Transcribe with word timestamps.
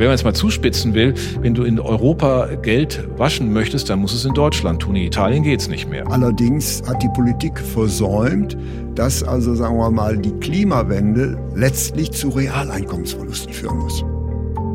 Wenn 0.00 0.06
man 0.06 0.14
es 0.14 0.24
mal 0.24 0.32
zuspitzen 0.32 0.94
will, 0.94 1.12
wenn 1.42 1.52
du 1.52 1.62
in 1.64 1.78
Europa 1.78 2.48
Geld 2.62 3.06
waschen 3.18 3.52
möchtest, 3.52 3.90
dann 3.90 3.98
muss 3.98 4.14
es 4.14 4.24
in 4.24 4.32
Deutschland 4.32 4.80
tun. 4.80 4.96
In 4.96 5.02
Italien 5.02 5.42
geht 5.42 5.60
es 5.60 5.68
nicht 5.68 5.90
mehr. 5.90 6.10
Allerdings 6.10 6.82
hat 6.88 7.02
die 7.02 7.10
Politik 7.10 7.58
versäumt, 7.58 8.56
dass 8.94 9.22
also, 9.22 9.54
sagen 9.54 9.76
wir 9.76 9.90
mal, 9.90 10.16
die 10.16 10.32
Klimawende 10.40 11.38
letztlich 11.54 12.12
zu 12.12 12.30
Realeinkommensverlusten 12.30 13.52
führen 13.52 13.76
muss. 13.76 14.02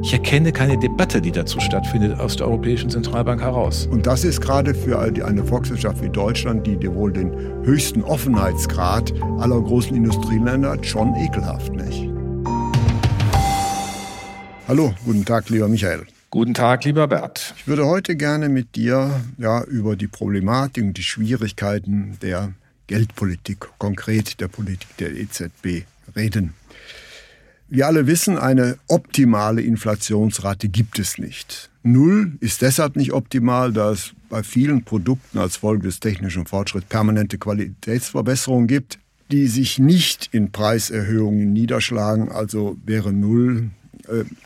Ich 0.04 0.14
erkenne 0.14 0.52
keine 0.52 0.78
Debatte, 0.78 1.20
die 1.20 1.32
dazu 1.32 1.60
stattfindet, 1.60 2.20
aus 2.20 2.36
der 2.36 2.46
Europäischen 2.46 2.92
Zentralbank 2.92 3.42
heraus. 3.42 3.90
Und 3.92 4.06
das 4.06 4.24
ist 4.24 4.42
gerade 4.42 4.76
für 4.76 5.00
eine 5.00 5.44
Volkswirtschaft 5.44 6.04
wie 6.04 6.10
Deutschland, 6.10 6.68
die 6.68 6.94
wohl 6.94 7.12
den 7.12 7.32
höchsten 7.64 8.04
Offenheitsgrad 8.04 9.12
aller 9.40 9.60
großen 9.60 9.98
Industrieländer 9.98 10.70
hat, 10.70 10.86
schon 10.86 11.16
ekelhaft, 11.16 11.74
nicht? 11.74 12.15
Hallo, 14.68 14.96
guten 15.06 15.26
Tag, 15.26 15.50
lieber 15.52 15.68
Michael. 15.68 16.08
Guten 16.32 16.56
Tag, 16.56 16.86
lieber 16.86 17.08
Bert. 17.08 17.54
Ich 17.56 17.68
würde 17.68 17.86
heute 17.86 18.16
gerne 18.16 18.50
mit 18.50 18.76
dir 18.76 19.22
ja, 19.38 19.64
über 19.64 19.96
die 19.96 20.08
Problematik 20.08 20.84
und 20.84 20.98
die 20.98 21.04
Schwierigkeiten 21.04 22.18
der 22.24 22.54
Geldpolitik, 22.88 23.60
konkret 23.78 24.42
der 24.42 24.48
Politik 24.48 24.98
der 24.98 25.16
EZB, 25.16 25.86
reden. 26.16 26.56
Wir 27.68 27.86
alle 27.86 28.08
wissen, 28.08 28.40
eine 28.40 28.80
optimale 28.88 29.62
Inflationsrate 29.62 30.68
gibt 30.68 30.98
es 30.98 31.20
nicht. 31.20 31.70
Null 31.84 32.32
ist 32.40 32.64
deshalb 32.64 32.96
nicht 32.96 33.14
optimal, 33.14 33.72
da 33.72 33.92
es 33.92 34.14
bei 34.30 34.42
vielen 34.42 34.84
Produkten 34.84 35.38
als 35.38 35.58
Folge 35.58 35.84
des 35.84 36.00
technischen 36.00 36.48
Fortschritts 36.48 36.88
permanente 36.88 37.38
Qualitätsverbesserungen 37.38 38.66
gibt, 38.66 38.98
die 39.32 39.46
sich 39.46 39.78
nicht 39.78 40.30
in 40.32 40.52
Preiserhöhungen 40.52 41.54
niederschlagen. 41.54 42.32
Also 42.32 42.78
wäre 42.84 43.14
Null 43.14 43.70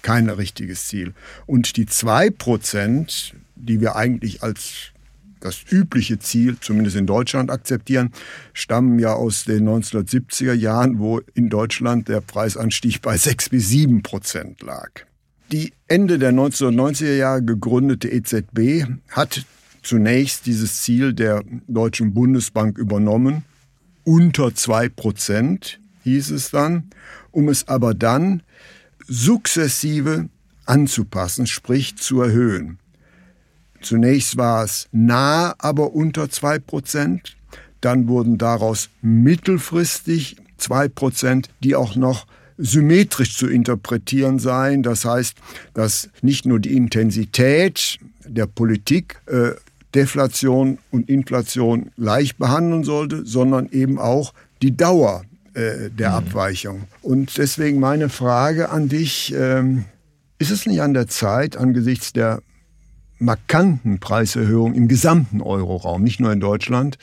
kein 0.02 0.30
richtiges 0.30 0.88
Ziel. 0.88 1.14
Und 1.46 1.78
die 1.78 1.86
zwei 1.86 2.30
Prozent, 2.30 3.34
die 3.56 3.82
wir 3.82 3.96
eigentlich 3.96 4.44
als 4.44 4.92
das 5.40 5.64
übliche 5.70 6.20
Ziel, 6.20 6.58
zumindest 6.60 6.98
in 6.98 7.06
Deutschland, 7.06 7.50
akzeptieren, 7.50 8.12
stammen 8.54 9.00
ja 9.00 9.14
aus 9.14 9.46
den 9.46 9.68
1970er 9.68 10.54
Jahren, 10.54 11.00
wo 11.00 11.22
in 11.34 11.50
Deutschland 11.50 12.08
der 12.08 12.22
Preisanstieg 12.22 13.02
bei 13.02 13.18
6 13.18 13.50
bis 13.50 13.70
7 13.70 14.04
Prozent 14.04 14.62
lag. 14.62 14.90
Die 15.52 15.74
Ende 15.88 16.20
der 16.20 16.32
1990er 16.32 17.16
Jahre 17.16 17.44
gegründete 17.44 18.10
EZB 18.10 18.86
hat 19.10 19.46
zunächst 19.82 20.46
dieses 20.46 20.82
Ziel 20.82 21.14
der 21.14 21.44
Deutschen 21.68 22.14
Bundesbank 22.14 22.78
übernommen. 22.78 23.44
Unter 24.04 24.54
2 24.54 24.90
Prozent 24.90 25.80
hieß 26.04 26.32
es 26.32 26.52
dann, 26.52 26.90
um 27.32 27.50
es 27.50 27.68
aber 27.68 27.94
dann 27.94 28.44
sukzessive 29.10 30.30
anzupassen, 30.66 31.48
sprich 31.48 31.98
zu 31.98 32.22
erhöhen. 32.22 32.78
Zunächst 33.82 34.38
war 34.38 34.64
es 34.64 34.88
nah, 34.92 35.56
aber 35.58 35.94
unter 35.94 36.30
zwei 36.30 36.60
Prozent. 36.60 37.36
Dann 37.82 38.08
wurden 38.08 38.38
daraus 38.38 38.90
mittelfristig 39.02 40.38
zwei 40.58 40.90
Prozent, 40.90 41.50
die 41.64 41.76
auch 41.76 41.96
noch 41.96 42.28
symmetrisch 42.58 43.38
zu 43.38 43.48
interpretieren 43.48 44.38
seien. 44.38 44.84
Das 44.84 45.06
heißt, 45.06 45.38
dass 45.74 46.10
nicht 46.22 46.46
nur 46.46 46.60
die 46.60 46.76
Intensität 46.76 47.98
der 48.26 48.48
Politik 48.48 49.22
äh, 49.28 49.52
Deflation 49.96 50.78
und 50.92 51.10
Inflation 51.10 51.92
gleich 51.96 52.36
behandeln 52.36 52.84
sollte, 52.84 53.26
sondern 53.26 53.70
eben 53.70 53.98
auch 53.98 54.34
die 54.62 54.76
Dauer 54.76 55.24
äh, 55.54 55.90
der 55.90 56.10
mhm. 56.10 56.16
Abweichung. 56.16 56.84
Und 57.02 57.38
deswegen 57.38 57.80
meine 57.80 58.10
Frage 58.10 58.70
an 58.70 58.90
dich, 58.90 59.34
ähm, 59.36 59.86
ist 60.38 60.52
es 60.52 60.66
nicht 60.66 60.82
an 60.82 60.94
der 60.94 61.08
Zeit, 61.08 61.58
angesichts 61.58 62.14
der 62.14 62.42
markanten 63.20 64.00
Preiserhöhung 64.00 64.74
im 64.74 64.88
gesamten 64.88 65.42
Euroraum, 65.42 66.04
nicht 66.04 66.20
nur 66.20 66.32
in 66.32 66.40
Deutschland, 66.40 66.98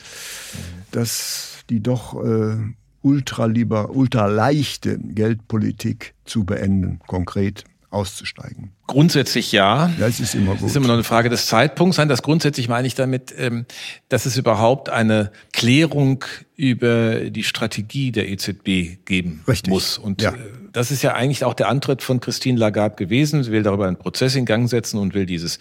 dass 0.91 1.63
die 1.69 1.81
doch 1.81 2.23
äh, 2.23 2.55
ultraliber, 3.01 3.91
ultraleichte 3.91 4.97
Geldpolitik 4.97 6.15
zu 6.25 6.43
beenden, 6.43 6.99
konkret 7.07 7.63
auszusteigen? 7.89 8.71
Grundsätzlich 8.85 9.51
ja. 9.51 9.91
Das 9.99 10.19
ist 10.19 10.35
immer 10.35 10.53
gut. 10.53 10.63
Das 10.63 10.71
ist 10.71 10.75
immer 10.75 10.87
noch 10.87 10.95
eine 10.95 11.03
Frage 11.03 11.29
des 11.29 11.47
Zeitpunkts. 11.47 11.97
Das 11.97 12.21
grundsätzlich 12.21 12.67
meine 12.67 12.87
ich 12.87 12.95
damit, 12.95 13.33
ähm, 13.37 13.65
dass 14.09 14.25
es 14.25 14.37
überhaupt 14.37 14.89
eine 14.89 15.31
Klärung 15.53 16.25
über 16.55 17.29
die 17.29 17.43
Strategie 17.43 18.11
der 18.11 18.29
EZB 18.29 19.05
geben 19.05 19.43
Richtig. 19.47 19.71
muss. 19.71 19.97
Und 19.97 20.21
ja. 20.21 20.31
Äh, 20.31 20.37
das 20.73 20.91
ist 20.91 21.01
ja 21.01 21.13
eigentlich 21.13 21.43
auch 21.43 21.53
der 21.53 21.69
Antritt 21.69 22.01
von 22.01 22.19
Christine 22.19 22.59
Lagarde 22.59 22.95
gewesen. 22.95 23.43
Sie 23.43 23.51
will 23.51 23.63
darüber 23.63 23.87
einen 23.87 23.97
Prozess 23.97 24.35
in 24.35 24.45
Gang 24.45 24.69
setzen 24.69 24.99
und 24.99 25.13
will 25.13 25.25
dieses 25.25 25.59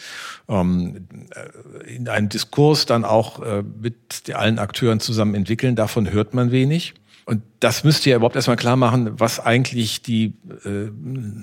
ähm, 0.48 1.06
äh, 1.34 1.94
in 1.94 2.08
einen 2.08 2.28
Diskurs 2.28 2.86
dann 2.86 3.04
auch 3.04 3.40
äh, 3.40 3.62
mit 3.62 4.34
allen 4.34 4.58
Akteuren 4.58 5.00
zusammen 5.00 5.34
entwickeln. 5.34 5.76
Davon 5.76 6.10
hört 6.10 6.34
man 6.34 6.50
wenig. 6.50 6.94
Und 7.26 7.42
das 7.58 7.82
müsste 7.82 8.08
ja 8.08 8.16
überhaupt 8.16 8.36
erstmal 8.36 8.56
klar 8.56 8.76
machen, 8.76 9.18
was 9.18 9.40
eigentlich 9.40 10.00
die 10.00 10.34
äh, 10.64 10.90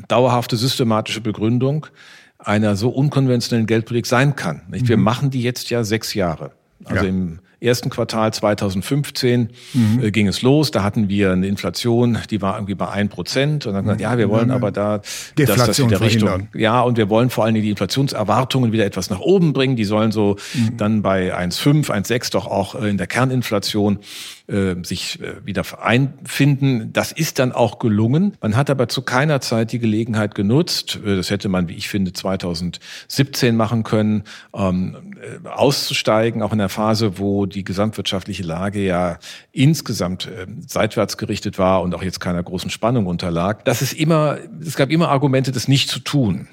dauerhafte 0.08 0.56
systematische 0.56 1.20
Begründung 1.20 1.88
einer 2.40 2.78
so 2.78 2.90
unkonventionellen 2.90 3.68
Geldpolitik 3.68 4.06
sein 4.06 4.36
kann. 4.36 4.64
Nicht? 4.70 4.88
Wir 4.88 4.98
mhm. 4.98 5.04
machen 5.04 5.30
die 5.30 5.44
jetzt 5.44 5.70
ja 5.70 5.84
sechs 5.84 6.14
Jahre. 6.14 6.52
Also 6.86 7.04
ja. 7.04 7.10
im 7.10 7.40
ersten 7.64 7.90
Quartal 7.90 8.34
2015 8.34 9.50
mhm. 9.74 10.04
äh, 10.04 10.12
ging 10.12 10.28
es 10.28 10.42
los. 10.42 10.72
Da 10.72 10.84
hatten 10.84 11.10
wir 11.10 11.32
eine 11.32 11.48
Inflation, 11.48 12.18
die 12.30 12.42
war 12.42 12.56
irgendwie 12.56 12.76
bei 12.76 12.90
ein 12.90 13.10
Prozent. 13.10 13.66
Und 13.66 13.74
dann 13.74 13.84
gesagt, 13.84 14.02
ja, 14.02 14.18
wir 14.18 14.30
wollen 14.30 14.52
aber 14.52 14.72
da 14.72 15.02
dass 15.36 15.56
das 15.56 15.80
wieder 15.80 16.02
Richtung. 16.02 16.50
Ja, 16.54 16.82
und 16.82 16.98
wir 16.98 17.10
wollen 17.10 17.30
vor 17.30 17.46
allen 17.46 17.54
Dingen 17.54 17.64
die 17.64 17.72
Inflationserwartungen 17.72 18.72
wieder 18.72 18.86
etwas 18.86 19.10
nach 19.10 19.20
oben 19.20 19.54
bringen. 19.54 19.76
Die 19.76 19.86
sollen 19.86 20.12
so 20.12 20.38
mhm. 20.54 20.78
dann 20.78 21.02
bei 21.02 21.36
1,5, 21.38 21.90
1,6 21.90 22.32
doch 22.32 22.48
auch 22.48 22.76
äh, 22.76 22.90
in 22.90 22.98
der 22.98 23.08
Kerninflation 23.08 24.00
äh, 24.48 24.76
sich 24.84 25.22
äh, 25.22 25.46
wieder 25.46 25.64
einfinden. 25.82 26.92
Das 26.92 27.12
ist 27.12 27.40
dann 27.40 27.54
auch 27.54 27.80
gelungen. 27.80 28.34
Man 28.42 28.56
hat 28.56 28.70
aber 28.70 28.90
zu 28.90 29.02
keiner 29.02 29.40
Zeit 29.42 29.72
die 29.72 29.80
Gelegenheit 29.80 30.36
genutzt, 30.36 31.00
das 31.04 31.30
hätte 31.30 31.50
man, 31.50 31.70
wie 31.70 31.74
ich 31.74 31.88
finde, 31.88 32.12
2017 32.12 33.56
machen 33.56 33.84
können, 33.84 34.24
ähm, 34.54 35.14
äh, 35.22 35.48
auszusteigen, 35.48 36.42
auch 36.42 36.52
in 36.52 36.58
der 36.58 36.70
Phase, 36.70 37.18
wo 37.18 37.46
die 37.54 37.64
gesamtwirtschaftliche 37.64 38.44
Lage 38.44 38.80
ja 38.84 39.18
insgesamt 39.52 40.28
äh, 40.28 40.48
seitwärts 40.68 41.18
gerichtet 41.18 41.58
war 41.58 41.82
und 41.82 41.96
auch 41.96 42.04
jetzt 42.04 42.20
keiner 42.20 42.44
großen 42.44 42.70
Spannung 42.70 43.06
unterlag. 43.06 43.64
Das 43.66 43.82
ist 43.82 43.94
immer, 43.94 44.38
es 44.62 44.76
gab 44.76 44.90
immer 44.90 45.10
Argumente, 45.10 45.52
das 45.52 45.68
nicht 45.68 45.90
zu 45.90 46.00
tun. 46.00 46.48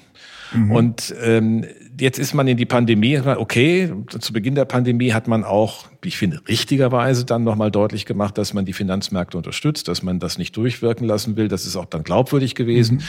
Mhm. 0.53 0.71
Und 0.71 1.15
ähm, 1.21 1.65
jetzt 2.01 2.19
ist 2.19 2.33
man 2.33 2.47
in 2.47 2.57
die 2.57 2.65
Pandemie, 2.65 3.19
okay, 3.19 3.93
zu 4.07 4.33
Beginn 4.33 4.55
der 4.55 4.65
Pandemie 4.65 5.13
hat 5.13 5.27
man 5.27 5.43
auch, 5.43 5.85
ich 6.03 6.17
finde, 6.17 6.41
richtigerweise 6.47 7.25
dann 7.25 7.43
nochmal 7.43 7.69
deutlich 7.69 8.05
gemacht, 8.05 8.37
dass 8.37 8.53
man 8.53 8.65
die 8.65 8.73
Finanzmärkte 8.73 9.37
unterstützt, 9.37 9.87
dass 9.87 10.01
man 10.01 10.19
das 10.19 10.37
nicht 10.37 10.57
durchwirken 10.57 11.05
lassen 11.05 11.37
will. 11.37 11.47
Das 11.47 11.65
ist 11.65 11.75
auch 11.75 11.85
dann 11.85 12.03
glaubwürdig 12.03 12.55
gewesen. 12.55 12.97
Mhm. 12.97 13.01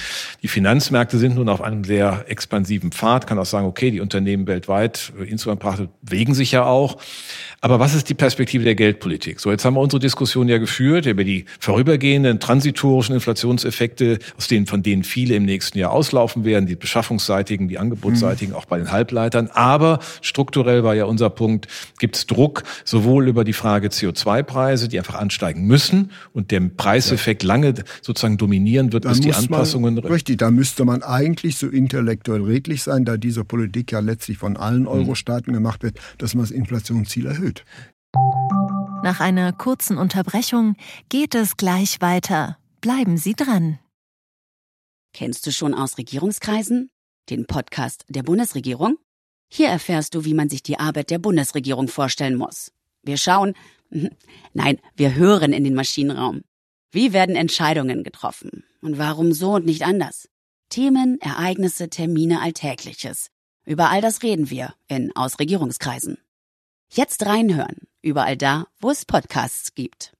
Die 0.42 0.48
Finanzmärkte 0.48 1.18
sind 1.18 1.36
nun 1.36 1.48
auf 1.48 1.62
einem 1.62 1.84
sehr 1.84 2.26
expansiven 2.28 2.92
Pfad, 2.92 3.26
kann 3.26 3.38
auch 3.38 3.46
sagen, 3.46 3.66
okay, 3.66 3.90
die 3.90 4.00
Unternehmen 4.00 4.46
weltweit, 4.46 5.12
äh, 5.18 5.24
insgesamt 5.24 5.62
bewegen 6.02 6.34
sich 6.34 6.52
ja 6.52 6.64
auch. 6.64 6.98
Aber 7.62 7.78
was 7.78 7.94
ist 7.94 8.08
die 8.08 8.14
Perspektive 8.14 8.64
der 8.64 8.74
Geldpolitik? 8.74 9.40
So, 9.40 9.50
jetzt 9.50 9.64
haben 9.64 9.74
wir 9.74 9.80
unsere 9.80 10.00
Diskussion 10.00 10.48
ja 10.48 10.58
geführt 10.58 11.06
über 11.06 11.24
die 11.24 11.46
vorübergehenden 11.60 12.40
transitorischen 12.40 13.14
Inflationseffekte, 13.14 14.18
aus 14.36 14.48
denen, 14.48 14.66
von 14.66 14.82
denen 14.82 15.04
viele 15.04 15.36
im 15.36 15.44
nächsten 15.44 15.78
Jahr 15.78 15.92
auslaufen 15.92 16.44
werden, 16.44 16.66
die 16.66 16.74
beschaffungsseitigen, 16.74 17.68
die 17.68 17.78
angebotsseitigen, 17.78 18.52
mhm. 18.52 18.58
auch 18.58 18.64
bei 18.66 18.81
den 18.82 18.92
Halbleitern. 18.92 19.48
Aber 19.52 19.98
strukturell 20.20 20.84
war 20.84 20.94
ja 20.94 21.04
unser 21.04 21.30
Punkt, 21.30 21.68
gibt 21.98 22.16
es 22.16 22.26
Druck 22.26 22.64
sowohl 22.84 23.28
über 23.28 23.44
die 23.44 23.52
Frage 23.52 23.88
CO2-Preise, 23.88 24.88
die 24.88 24.98
einfach 24.98 25.14
ansteigen 25.14 25.66
müssen 25.66 26.10
und 26.32 26.50
der 26.50 26.60
Preiseffekt 26.60 27.42
ja. 27.42 27.48
lange 27.48 27.74
sozusagen 28.00 28.36
dominieren 28.36 28.92
wird, 28.92 29.04
da 29.04 29.10
bis 29.10 29.20
die 29.20 29.32
Anpassungen. 29.32 29.94
Man, 29.94 30.04
richtig, 30.04 30.38
da 30.38 30.50
müsste 30.50 30.84
man 30.84 31.02
eigentlich 31.02 31.56
so 31.56 31.68
intellektuell 31.68 32.42
redlich 32.42 32.82
sein, 32.82 33.04
da 33.04 33.16
diese 33.16 33.44
Politik 33.44 33.92
ja 33.92 34.00
letztlich 34.00 34.38
von 34.38 34.56
allen 34.56 34.82
mhm. 34.82 34.88
Euro-Staaten 34.88 35.52
gemacht 35.52 35.82
wird, 35.82 35.98
dass 36.18 36.34
man 36.34 36.44
das 36.44 36.50
Inflationsziel 36.50 37.26
erhöht. 37.26 37.64
Nach 39.02 39.20
einer 39.20 39.52
kurzen 39.52 39.98
Unterbrechung 39.98 40.76
geht 41.08 41.34
es 41.34 41.56
gleich 41.56 42.00
weiter. 42.00 42.56
Bleiben 42.80 43.16
Sie 43.16 43.34
dran. 43.34 43.78
Kennst 45.12 45.46
du 45.46 45.52
schon 45.52 45.74
aus 45.74 45.98
Regierungskreisen? 45.98 46.91
Den 47.30 47.46
Podcast 47.46 48.04
der 48.08 48.22
Bundesregierung? 48.22 48.98
Hier 49.48 49.68
erfährst 49.68 50.14
du, 50.14 50.24
wie 50.24 50.34
man 50.34 50.48
sich 50.48 50.62
die 50.62 50.78
Arbeit 50.78 51.10
der 51.10 51.18
Bundesregierung 51.18 51.88
vorstellen 51.88 52.36
muss. 52.36 52.72
Wir 53.02 53.16
schauen, 53.16 53.54
nein, 54.54 54.78
wir 54.96 55.14
hören 55.14 55.52
in 55.52 55.64
den 55.64 55.74
Maschinenraum. 55.74 56.42
Wie 56.90 57.12
werden 57.12 57.36
Entscheidungen 57.36 58.04
getroffen? 58.04 58.64
Und 58.80 58.98
warum 58.98 59.32
so 59.32 59.54
und 59.54 59.66
nicht 59.66 59.82
anders? 59.82 60.28
Themen, 60.68 61.20
Ereignisse, 61.20 61.90
Termine, 61.90 62.40
Alltägliches. 62.40 63.30
Über 63.64 63.90
all 63.90 64.00
das 64.00 64.22
reden 64.22 64.50
wir 64.50 64.74
in 64.88 65.14
Ausregierungskreisen. 65.14 66.18
Jetzt 66.90 67.24
reinhören, 67.26 67.76
überall 68.02 68.36
da, 68.36 68.66
wo 68.80 68.90
es 68.90 69.04
Podcasts 69.04 69.74
gibt. 69.74 70.12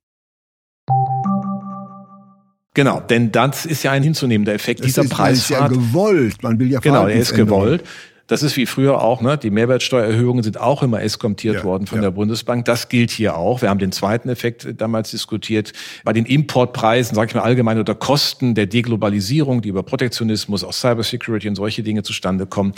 Genau, 2.75 3.01
denn 3.01 3.33
das 3.33 3.67
ist 3.67 3.83
ja 3.83 3.93
ein 3.93 4.03
hinzunehmender 4.03 4.55
Effekt 4.55 4.81
das 4.81 4.87
dieser 4.87 5.03
ist, 5.03 5.11
Preisfahrt. 5.11 5.73
ist 5.73 5.77
ja 5.77 5.83
gewollt. 5.83 6.43
Man 6.43 6.59
will 6.59 6.71
ja 6.71 6.81
Genau, 6.81 7.07
er 7.07 7.17
ist 7.17 7.35
gewollt. 7.35 7.85
Das 8.33 8.43
ist 8.43 8.57
wie 8.57 8.65
früher 8.65 9.03
auch, 9.03 9.21
ne? 9.21 9.37
Die 9.37 9.51
Mehrwertsteuererhöhungen 9.51 10.43
sind 10.43 10.59
auch 10.59 10.83
immer 10.83 11.03
eskontiert 11.03 11.57
Ja, 11.57 11.65
worden 11.65 11.87
von 11.87 11.99
ja. 11.99 12.05
der 12.05 12.13
Bundesbank. 12.13 12.65
Das 12.65 12.89
gilt 12.89 13.11
hier 13.11 13.37
auch. 13.37 13.61
Wir 13.61 13.69
haben 13.69 13.79
den 13.79 13.93
zweiten 13.93 14.31
Effekt 14.31 14.67
damals 14.79 15.11
diskutiert. 15.11 15.75
Bei 16.03 16.15
den 16.15 16.25
Importpreisen, 16.25 17.15
sage 17.15 17.29
ich 17.29 17.35
mal 17.35 17.43
allgemein, 17.43 17.79
oder 17.79 17.95
Kosten 17.95 18.55
der 18.55 18.65
Deglobalisierung, 18.65 19.61
die 19.61 19.69
über 19.69 19.83
Protektionismus, 19.83 20.65
auch 20.65 20.73
Cybersecurity 20.73 21.47
und 21.47 21.57
solche 21.57 21.83
Dinge 21.83 22.05
zustande 22.05 22.47
kommen. 22.47 22.73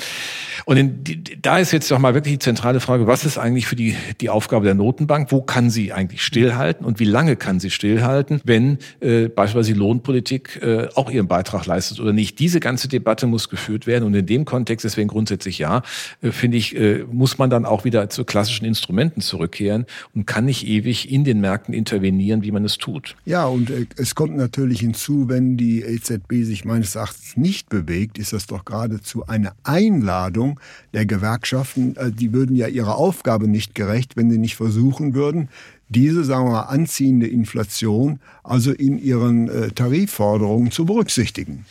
Und 0.64 0.76
in, 0.76 1.04
die, 1.04 1.22
da 1.40 1.58
ist 1.58 1.70
jetzt 1.70 1.88
doch 1.88 2.00
mal 2.00 2.14
wirklich 2.14 2.34
die 2.34 2.40
zentrale 2.40 2.80
Frage, 2.80 3.06
was 3.06 3.24
ist 3.24 3.38
eigentlich 3.38 3.68
für 3.68 3.76
die, 3.76 3.94
die 4.20 4.30
Aufgabe 4.30 4.64
der 4.64 4.74
Notenbank? 4.74 5.30
Wo 5.30 5.40
kann 5.40 5.70
sie 5.70 5.92
eigentlich 5.92 6.24
stillhalten 6.24 6.84
und 6.84 6.98
wie 6.98 7.04
lange 7.04 7.36
kann 7.36 7.60
sie 7.60 7.70
stillhalten, 7.70 8.40
wenn 8.42 8.78
äh, 8.98 9.28
beispielsweise 9.28 9.74
die 9.74 9.78
Lohnpolitik 9.78 10.60
äh, 10.64 10.88
auch 10.96 11.12
ihren 11.12 11.28
Beitrag 11.28 11.64
leistet 11.66 12.00
oder 12.00 12.12
nicht? 12.12 12.40
Diese 12.40 12.58
ganze 12.58 12.88
Debatte 12.88 13.28
muss 13.28 13.48
geführt 13.48 13.86
werden 13.86 14.02
und 14.02 14.14
in 14.14 14.26
dem 14.26 14.44
Kontext, 14.44 14.84
deswegen 14.84 15.06
grundsätzlich 15.06 15.43
ja, 15.50 15.82
äh, 16.22 16.30
finde 16.30 16.56
ich, 16.56 16.76
äh, 16.76 17.04
muss 17.10 17.38
man 17.38 17.50
dann 17.50 17.64
auch 17.64 17.84
wieder 17.84 18.08
zu 18.10 18.24
klassischen 18.24 18.64
Instrumenten 18.64 19.20
zurückkehren 19.20 19.86
und 20.14 20.26
kann 20.26 20.44
nicht 20.44 20.66
ewig 20.66 21.10
in 21.10 21.24
den 21.24 21.40
Märkten 21.40 21.74
intervenieren, 21.74 22.42
wie 22.42 22.52
man 22.52 22.64
es 22.64 22.78
tut. 22.78 23.16
Ja, 23.24 23.46
und 23.46 23.70
äh, 23.70 23.86
es 23.96 24.14
kommt 24.14 24.36
natürlich 24.36 24.80
hinzu, 24.80 25.28
wenn 25.28 25.56
die 25.56 25.82
EZB 25.82 26.44
sich 26.44 26.64
meines 26.64 26.94
Erachtens 26.94 27.36
nicht 27.36 27.68
bewegt, 27.68 28.18
ist 28.18 28.32
das 28.32 28.46
doch 28.46 28.64
geradezu 28.64 29.26
eine 29.26 29.52
Einladung 29.62 30.60
der 30.92 31.06
Gewerkschaften. 31.06 31.96
Die 32.18 32.32
würden 32.32 32.56
ja 32.56 32.66
ihrer 32.66 32.96
Aufgabe 32.96 33.48
nicht 33.48 33.74
gerecht, 33.74 34.16
wenn 34.16 34.30
sie 34.30 34.38
nicht 34.38 34.56
versuchen 34.56 35.14
würden, 35.14 35.48
diese, 35.88 36.24
sagen 36.24 36.46
wir 36.46 36.52
mal, 36.52 36.62
anziehende 36.62 37.26
Inflation 37.26 38.20
also 38.42 38.72
in 38.72 38.98
ihren 38.98 39.74
Tarifforderungen 39.74 40.70
zu 40.70 40.86
berücksichtigen. 40.86 41.64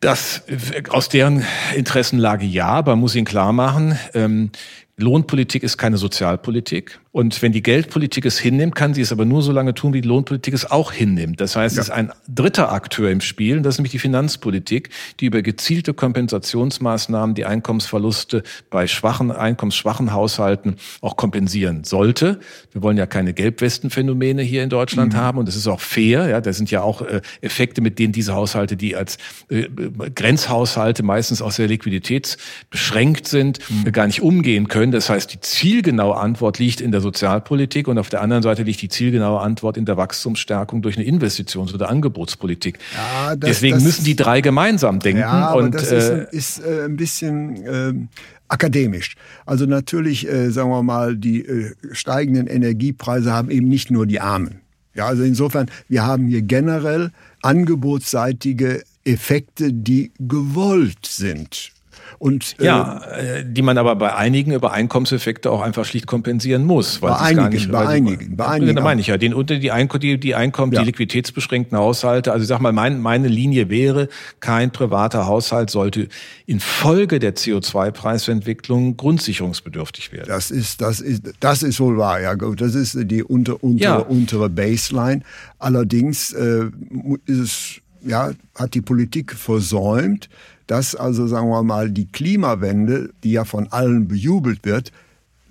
Das 0.00 0.42
aus 0.90 1.08
deren 1.08 1.44
Interessenlage 1.74 2.46
ja, 2.46 2.68
aber 2.68 2.92
man 2.92 3.00
muss 3.00 3.16
ihnen 3.16 3.26
klar 3.26 3.52
machen, 3.52 3.98
ähm, 4.14 4.50
Lohnpolitik 4.96 5.62
ist 5.62 5.76
keine 5.76 5.96
Sozialpolitik. 5.96 7.00
Und 7.18 7.42
wenn 7.42 7.50
die 7.50 7.64
Geldpolitik 7.64 8.26
es 8.26 8.38
hinnimmt, 8.38 8.76
kann 8.76 8.94
sie 8.94 9.00
es 9.00 9.10
aber 9.10 9.24
nur 9.24 9.42
so 9.42 9.50
lange 9.50 9.74
tun, 9.74 9.92
wie 9.92 10.02
die 10.02 10.06
Lohnpolitik 10.06 10.54
es 10.54 10.70
auch 10.70 10.92
hinnimmt. 10.92 11.40
Das 11.40 11.56
heißt, 11.56 11.74
Ja. 11.74 11.82
es 11.82 11.88
ist 11.88 11.92
ein 11.92 12.12
dritter 12.28 12.70
Akteur 12.70 13.10
im 13.10 13.20
Spiel, 13.20 13.56
und 13.56 13.64
das 13.64 13.74
ist 13.74 13.78
nämlich 13.80 13.90
die 13.90 13.98
Finanzpolitik, 13.98 14.90
die 15.18 15.26
über 15.26 15.42
gezielte 15.42 15.94
Kompensationsmaßnahmen 15.94 17.34
die 17.34 17.44
Einkommensverluste 17.44 18.44
bei 18.70 18.86
schwachen, 18.86 19.32
einkommensschwachen 19.32 20.12
Haushalten 20.12 20.76
auch 21.00 21.16
kompensieren 21.16 21.82
sollte. 21.82 22.38
Wir 22.70 22.84
wollen 22.84 22.96
ja 22.96 23.06
keine 23.06 23.34
Gelbwestenphänomene 23.34 24.42
hier 24.42 24.62
in 24.62 24.70
Deutschland 24.70 25.16
haben 25.16 25.38
und 25.38 25.48
es 25.48 25.56
ist 25.56 25.66
auch 25.66 25.80
fair. 25.80 26.28
Ja, 26.28 26.40
da 26.40 26.52
sind 26.52 26.70
ja 26.70 26.82
auch 26.82 27.02
äh, 27.02 27.20
Effekte, 27.40 27.80
mit 27.80 27.98
denen 27.98 28.12
diese 28.12 28.36
Haushalte, 28.36 28.76
die 28.76 28.94
als 28.94 29.18
äh, 29.48 29.66
Grenzhaushalte 30.14 31.02
meistens 31.02 31.42
auch 31.42 31.50
sehr 31.50 31.66
liquiditätsbeschränkt 31.66 33.26
sind, 33.26 33.58
äh, 33.84 33.90
gar 33.90 34.06
nicht 34.06 34.22
umgehen 34.22 34.68
können. 34.68 34.92
Das 34.92 35.10
heißt, 35.10 35.32
die 35.32 35.40
zielgenaue 35.40 36.16
Antwort 36.16 36.60
liegt 36.60 36.80
in 36.80 36.92
der 36.92 37.07
Sozialpolitik 37.08 37.88
und 37.88 37.98
auf 37.98 38.08
der 38.10 38.20
anderen 38.20 38.42
Seite 38.42 38.62
liegt 38.64 38.82
die 38.82 38.88
zielgenaue 38.88 39.40
Antwort 39.40 39.76
in 39.76 39.84
der 39.86 39.96
Wachstumsstärkung 39.96 40.82
durch 40.82 40.96
eine 40.98 41.06
Investitions- 41.06 41.72
oder 41.74 41.88
Angebotspolitik. 41.88 42.78
Ja, 42.94 43.34
das- 43.36 43.48
Deswegen 43.50 43.76
das- 43.76 43.84
müssen 43.84 44.04
die 44.04 44.14
drei 44.16 44.40
gemeinsam 44.42 45.00
denken. 45.00 45.20
Ja, 45.20 45.48
aber 45.48 45.62
und, 45.62 45.74
das 45.74 45.90
äh, 45.90 46.24
ist, 46.30 46.58
ist 46.58 46.58
äh, 46.66 46.84
ein 46.84 46.96
bisschen 46.96 47.64
ähm, 47.66 48.08
akademisch. 48.48 49.14
Also 49.46 49.64
natürlich, 49.66 50.28
äh, 50.28 50.50
sagen 50.50 50.68
wir 50.70 50.82
mal, 50.82 51.16
die 51.16 51.44
äh, 51.46 51.72
steigenden 51.92 52.46
Energiepreise 52.46 53.32
haben 53.32 53.50
eben 53.50 53.68
nicht 53.68 53.90
nur 53.90 54.06
die 54.06 54.20
Armen. 54.20 54.60
Ja, 54.94 55.06
also 55.06 55.22
insofern, 55.22 55.70
wir 55.88 56.04
haben 56.04 56.26
hier 56.26 56.42
generell 56.42 57.10
angebotsseitige 57.42 58.82
Effekte, 59.04 59.72
die 59.72 60.12
gewollt 60.18 61.06
sind. 61.06 61.70
Und 62.18 62.56
äh, 62.58 62.64
Ja, 62.64 63.00
äh, 63.16 63.44
die 63.46 63.62
man 63.62 63.78
aber 63.78 63.94
bei 63.94 64.14
einigen 64.14 64.52
über 64.52 64.72
Einkommenseffekte 64.72 65.50
auch 65.52 65.60
einfach 65.62 65.84
schlicht 65.84 66.06
kompensieren 66.08 66.64
muss. 66.64 67.00
Weil 67.00 67.10
Bei 67.10 67.14
es 67.16 67.20
gar 67.20 67.28
einigen, 67.46 67.48
nicht, 67.50 67.70
bei 67.72 67.82
sie- 67.82 67.92
einigen, 67.92 68.36
bei 68.36 68.46
einigen 68.48 68.74
Da 68.76 68.82
meine 68.82 69.00
ich 69.00 69.06
ja, 69.06 69.16
den, 69.18 69.34
unter 69.34 69.56
die, 69.56 69.70
Einko 69.70 69.98
die, 69.98 70.18
die 70.18 70.34
Einkommen, 70.34 70.72
Ja. 70.72 70.80
die 70.80 70.86
liquiditätsbeschränkten 70.86 71.78
Haushalte. 71.78 72.32
Also 72.32 72.42
ich 72.42 72.48
sag 72.48 72.60
mal, 72.60 72.72
mein, 72.72 73.00
meine 73.00 73.28
Linie 73.28 73.70
wäre, 73.70 74.08
kein 74.40 74.72
privater 74.72 75.26
Haushalt 75.26 75.70
sollte 75.70 76.08
infolge 76.46 77.20
der 77.20 77.36
CO2-Preisentwicklung 77.36 78.96
grundsicherungsbedürftig 78.96 80.12
werden. 80.12 80.26
Das 80.28 80.50
ist, 80.50 80.80
das 80.80 81.00
ist, 81.00 81.22
das 81.40 81.62
ist 81.62 81.80
wohl 81.80 81.96
wahr, 81.98 82.20
ja 82.20 82.34
gut. 82.34 82.60
Das 82.60 82.74
ist 82.74 82.96
die 83.10 83.22
unter, 83.22 83.62
untere, 83.62 83.88
Ja. 83.90 83.96
untere 83.98 84.48
Baseline. 84.50 85.22
Allerdings 85.58 86.32
äh, 86.32 86.64
ist 87.26 87.38
es, 87.38 87.74
ja, 88.04 88.32
hat 88.54 88.74
die 88.74 88.80
Politik 88.80 89.32
versäumt, 89.34 90.28
dass 90.68 90.94
also, 90.94 91.26
sagen 91.26 91.48
wir 91.48 91.62
mal, 91.64 91.90
die 91.90 92.06
Klimawende, 92.06 93.10
die 93.24 93.32
ja 93.32 93.44
von 93.44 93.66
allen 93.72 94.06
bejubelt 94.06 94.64
wird, 94.64 94.92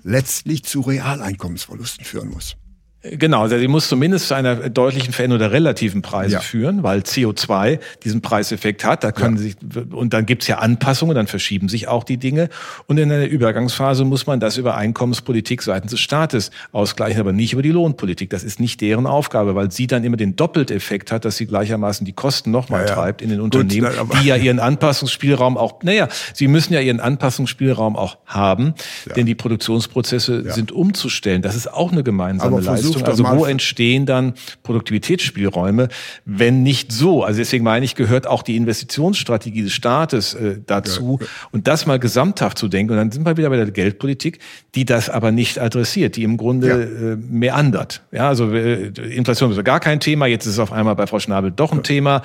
letztlich 0.04 0.64
zu 0.64 0.82
Realeinkommensverlusten 0.82 2.06
führen 2.06 2.30
muss. 2.30 2.56
Genau, 3.04 3.44
also 3.44 3.58
sie 3.60 3.68
muss 3.68 3.88
zumindest 3.88 4.28
zu 4.28 4.34
einer 4.34 4.70
deutlichen 4.70 5.14
Veränderung 5.14 5.40
der 5.40 5.52
relativen 5.52 6.02
Preise 6.02 6.34
Ja. 6.34 6.40
führen, 6.40 6.82
weil 6.82 7.02
CO2 7.02 7.80
diesen 8.04 8.22
Preiseffekt 8.22 8.84
hat. 8.84 9.04
Da 9.04 9.12
können 9.12 9.38
sich 9.38 9.56
und 9.92 10.14
dann 10.14 10.26
gibt's 10.26 10.48
ja 10.48 10.58
Anpassungen, 10.58 11.16
dann 11.16 11.28
verschieben 11.28 11.70
sich 11.70 11.88
auch 11.88 12.04
die 12.04 12.18
Dinge. 12.18 12.50
Und 12.88 12.98
in 12.98 13.12
einer 13.12 13.28
Übergangsphase 13.28 14.04
muss 14.04 14.26
man 14.26 14.40
das 14.40 14.58
über 14.58 14.76
Einkommenspolitik 14.76 15.62
seitens 15.62 15.92
des 15.92 16.00
Staates 16.00 16.50
ausgleichen, 16.72 17.22
aber 17.22 17.34
nicht 17.34 17.54
über 17.54 17.62
die 17.62 17.70
Lohnpolitik. 17.70 18.32
Das 18.32 18.44
ist 18.44 18.60
nicht 18.60 18.82
deren 18.82 19.06
Aufgabe, 19.06 19.54
weil 19.54 19.72
sie 19.72 19.86
dann 19.86 20.04
immer 20.04 20.18
den 20.18 20.36
Doppelteffekt 20.36 21.12
hat, 21.12 21.24
dass 21.24 21.38
sie 21.38 21.46
gleichermaßen 21.46 22.04
die 22.04 22.14
Kosten 22.14 22.50
nochmal 22.50 22.82
Ja, 22.82 22.88
ja. 22.90 22.96
treibt 22.96 23.22
in 23.22 23.30
den 23.30 23.40
Gut, 23.40 23.56
Unternehmen, 23.56 23.92
aber- 23.98 24.18
die 24.18 24.28
ja 24.28 24.36
ihren 24.36 24.60
Anpassungsspielraum 24.60 25.56
auch, 25.56 25.84
naja, 25.84 26.08
sie 26.34 26.48
müssen 26.48 26.74
ja 26.74 26.80
ihren 26.82 27.00
Anpassungsspielraum 27.00 27.96
auch 27.96 28.18
haben, 28.26 28.74
denn 29.16 29.28
die 29.28 29.36
Produktionsprozesse 29.36 30.52
sind 30.52 30.72
umzustellen. 30.72 31.44
Das 31.44 31.56
ist 31.56 31.72
auch 31.72 31.92
eine 31.92 32.04
gemeinsame 32.04 32.62
versuch 32.64 32.87
Leistung. 32.94 33.26
Also 33.26 33.26
wo 33.40 33.46
entstehen 33.46 34.06
dann 34.06 34.34
Produktivitätsspielräume, 34.64 35.90
wenn 36.26 36.64
nicht 36.64 36.92
so? 36.92 37.24
Also 37.24 37.40
deswegen 37.40 37.64
meine 37.64 37.86
ich, 37.86 37.96
gehört 37.96 38.28
auch 38.28 38.44
die 38.44 38.56
Investitionsstrategie 38.56 39.64
des 39.64 39.74
Staates 39.74 40.34
äh, 40.34 40.60
dazu 40.66 41.20
und 41.52 41.68
das 41.68 41.86
mal 41.86 42.00
gesamthaft 42.00 42.58
zu 42.58 42.68
denken. 42.68 42.92
Und 42.92 42.98
dann 42.98 43.12
sind 43.12 43.26
wir 43.26 43.38
wieder 43.38 43.50
bei 43.50 43.58
der 43.58 43.72
Geldpolitik, 43.72 44.40
die 44.76 44.86
das 44.86 45.10
aber 45.10 45.32
nicht 45.32 45.60
adressiert, 45.60 46.16
die 46.16 46.24
im 46.24 46.38
Grunde 46.38 46.68
Ja. 46.68 46.78
äh, 47.14 47.16
meandert. 47.16 48.02
Ja, 48.12 48.28
also 48.28 48.52
äh, 48.54 48.88
Inflation 49.16 49.52
ist 49.52 49.64
gar 49.64 49.80
kein 49.80 50.00
Thema. 50.00 50.26
Jetzt 50.28 50.46
ist 50.46 50.54
es 50.54 50.60
auf 50.60 50.72
einmal 50.72 50.96
bei 50.96 51.08
Frau 51.08 51.20
Schnabel 51.20 51.52
doch 51.52 51.72
ein 51.72 51.84
Thema. 51.84 52.22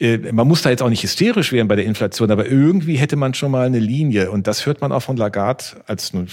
Äh, 0.00 0.32
man 0.32 0.48
muss 0.48 0.62
da 0.62 0.70
jetzt 0.70 0.82
auch 0.82 0.88
nicht 0.88 1.02
hysterisch 1.02 1.52
werden 1.52 1.68
bei 1.68 1.76
der 1.76 1.84
Inflation, 1.84 2.30
aber 2.30 2.46
irgendwie 2.46 2.96
hätte 2.96 3.16
man 3.16 3.34
schon 3.34 3.52
mal 3.52 3.66
eine 3.66 3.78
Linie. 3.78 4.30
Und 4.30 4.46
das 4.46 4.66
hört 4.66 4.80
man 4.80 4.90
auch 4.90 5.02
von 5.02 5.16
Lagarde 5.16 5.64
als 5.86 6.12
äh, 6.14 6.26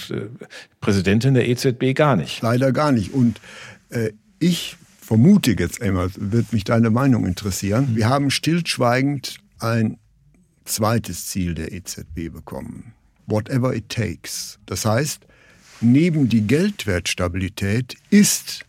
Präsidentin 0.80 1.34
der 1.34 1.48
EZB 1.48 1.94
gar 1.94 2.16
nicht. 2.16 2.42
Leider 2.42 2.72
gar 2.72 2.92
nicht. 2.92 3.12
Und 3.12 3.40
äh, 3.90 4.12
ich 4.38 4.76
vermute 5.00 5.52
jetzt 5.52 5.82
einmal, 5.82 6.10
wird 6.16 6.52
mich 6.52 6.64
deine 6.64 6.90
Meinung 6.90 7.26
interessieren. 7.26 7.90
Wir 7.94 8.08
haben 8.08 8.30
stillschweigend 8.30 9.38
ein 9.58 9.98
zweites 10.64 11.26
Ziel 11.26 11.54
der 11.54 11.72
EZB 11.72 12.32
bekommen. 12.32 12.92
Whatever 13.26 13.74
it 13.74 13.88
takes. 13.88 14.58
Das 14.66 14.86
heißt, 14.86 15.20
neben 15.80 16.28
die 16.28 16.46
Geldwertstabilität 16.46 17.96
ist 18.10 18.64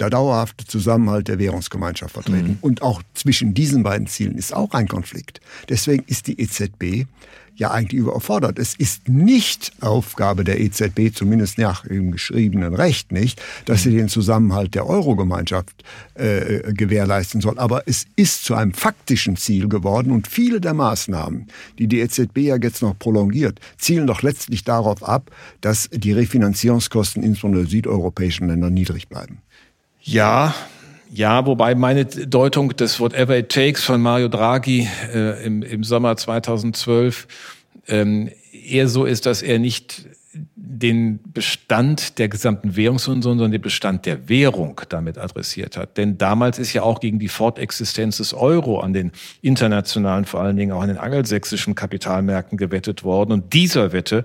der 0.00 0.10
dauerhafte 0.10 0.66
Zusammenhalt 0.66 1.28
der 1.28 1.38
Währungsgemeinschaft 1.38 2.14
vertreten. 2.14 2.58
Und 2.60 2.82
auch 2.82 3.02
zwischen 3.14 3.54
diesen 3.54 3.82
beiden 3.82 4.06
Zielen 4.06 4.36
ist 4.36 4.54
auch 4.54 4.72
ein 4.72 4.88
Konflikt. 4.88 5.40
Deswegen 5.68 6.04
ist 6.06 6.26
die 6.26 6.40
EZB 6.40 7.06
ja 7.58 7.72
eigentlich 7.72 8.00
überfordert. 8.00 8.58
Es 8.58 8.74
ist 8.74 9.08
nicht 9.08 9.72
Aufgabe 9.80 10.44
der 10.44 10.60
EZB, 10.60 11.12
zumindest 11.12 11.58
nach 11.58 11.84
dem 11.84 12.12
geschriebenen 12.12 12.74
Recht 12.74 13.12
nicht, 13.12 13.42
dass 13.64 13.82
sie 13.82 13.90
den 13.90 14.08
Zusammenhalt 14.08 14.74
der 14.74 14.86
Eurogemeinschaft 14.86 15.84
äh, 16.14 16.72
gewährleisten 16.72 17.40
soll. 17.40 17.58
Aber 17.58 17.82
es 17.86 18.06
ist 18.16 18.44
zu 18.44 18.54
einem 18.54 18.72
faktischen 18.72 19.36
Ziel 19.36 19.68
geworden 19.68 20.12
und 20.12 20.28
viele 20.28 20.60
der 20.60 20.74
Maßnahmen, 20.74 21.48
die 21.78 21.88
die 21.88 22.00
EZB 22.00 22.38
ja 22.38 22.56
jetzt 22.56 22.80
noch 22.80 22.96
prolongiert, 22.98 23.60
zielen 23.76 24.06
doch 24.06 24.22
letztlich 24.22 24.62
darauf 24.62 25.02
ab, 25.02 25.30
dass 25.60 25.90
die 25.92 26.12
Refinanzierungskosten 26.12 27.22
insbesondere 27.22 27.64
der 27.64 27.70
südeuropäischen 27.70 28.46
Länder 28.48 28.70
niedrig 28.70 29.08
bleiben. 29.08 29.42
Ja, 30.08 30.54
Ja, 31.10 31.44
wobei 31.44 31.74
meine 31.74 32.06
Deutung 32.06 32.74
des 32.76 32.98
Whatever 32.98 33.36
It 33.36 33.50
Takes 33.50 33.84
von 33.84 34.00
Mario 34.00 34.28
Draghi 34.28 34.88
äh, 35.12 35.44
im, 35.44 35.62
im 35.62 35.84
Sommer 35.84 36.16
2012 36.16 37.26
ähm, 37.88 38.30
eher 38.52 38.88
so 38.88 39.04
ist, 39.04 39.26
dass 39.26 39.42
er 39.42 39.58
nicht 39.58 40.06
den 40.70 41.20
Bestand 41.32 42.18
der 42.18 42.28
gesamten 42.28 42.76
Währungsunion, 42.76 43.22
sondern 43.22 43.50
den 43.50 43.60
Bestand 43.60 44.04
der 44.04 44.28
Währung 44.28 44.80
damit 44.90 45.16
adressiert 45.16 45.76
hat. 45.76 45.96
Denn 45.96 46.18
damals 46.18 46.58
ist 46.58 46.72
ja 46.74 46.82
auch 46.82 47.00
gegen 47.00 47.18
die 47.18 47.28
Fortexistenz 47.28 48.18
des 48.18 48.34
Euro 48.34 48.80
an 48.80 48.92
den 48.92 49.12
internationalen, 49.40 50.26
vor 50.26 50.40
allen 50.40 50.56
Dingen 50.56 50.72
auch 50.72 50.82
an 50.82 50.88
den 50.88 50.98
angelsächsischen 50.98 51.74
Kapitalmärkten 51.74 52.58
gewettet 52.58 53.02
worden. 53.02 53.32
Und 53.32 53.54
dieser 53.54 53.92
Wette 53.92 54.24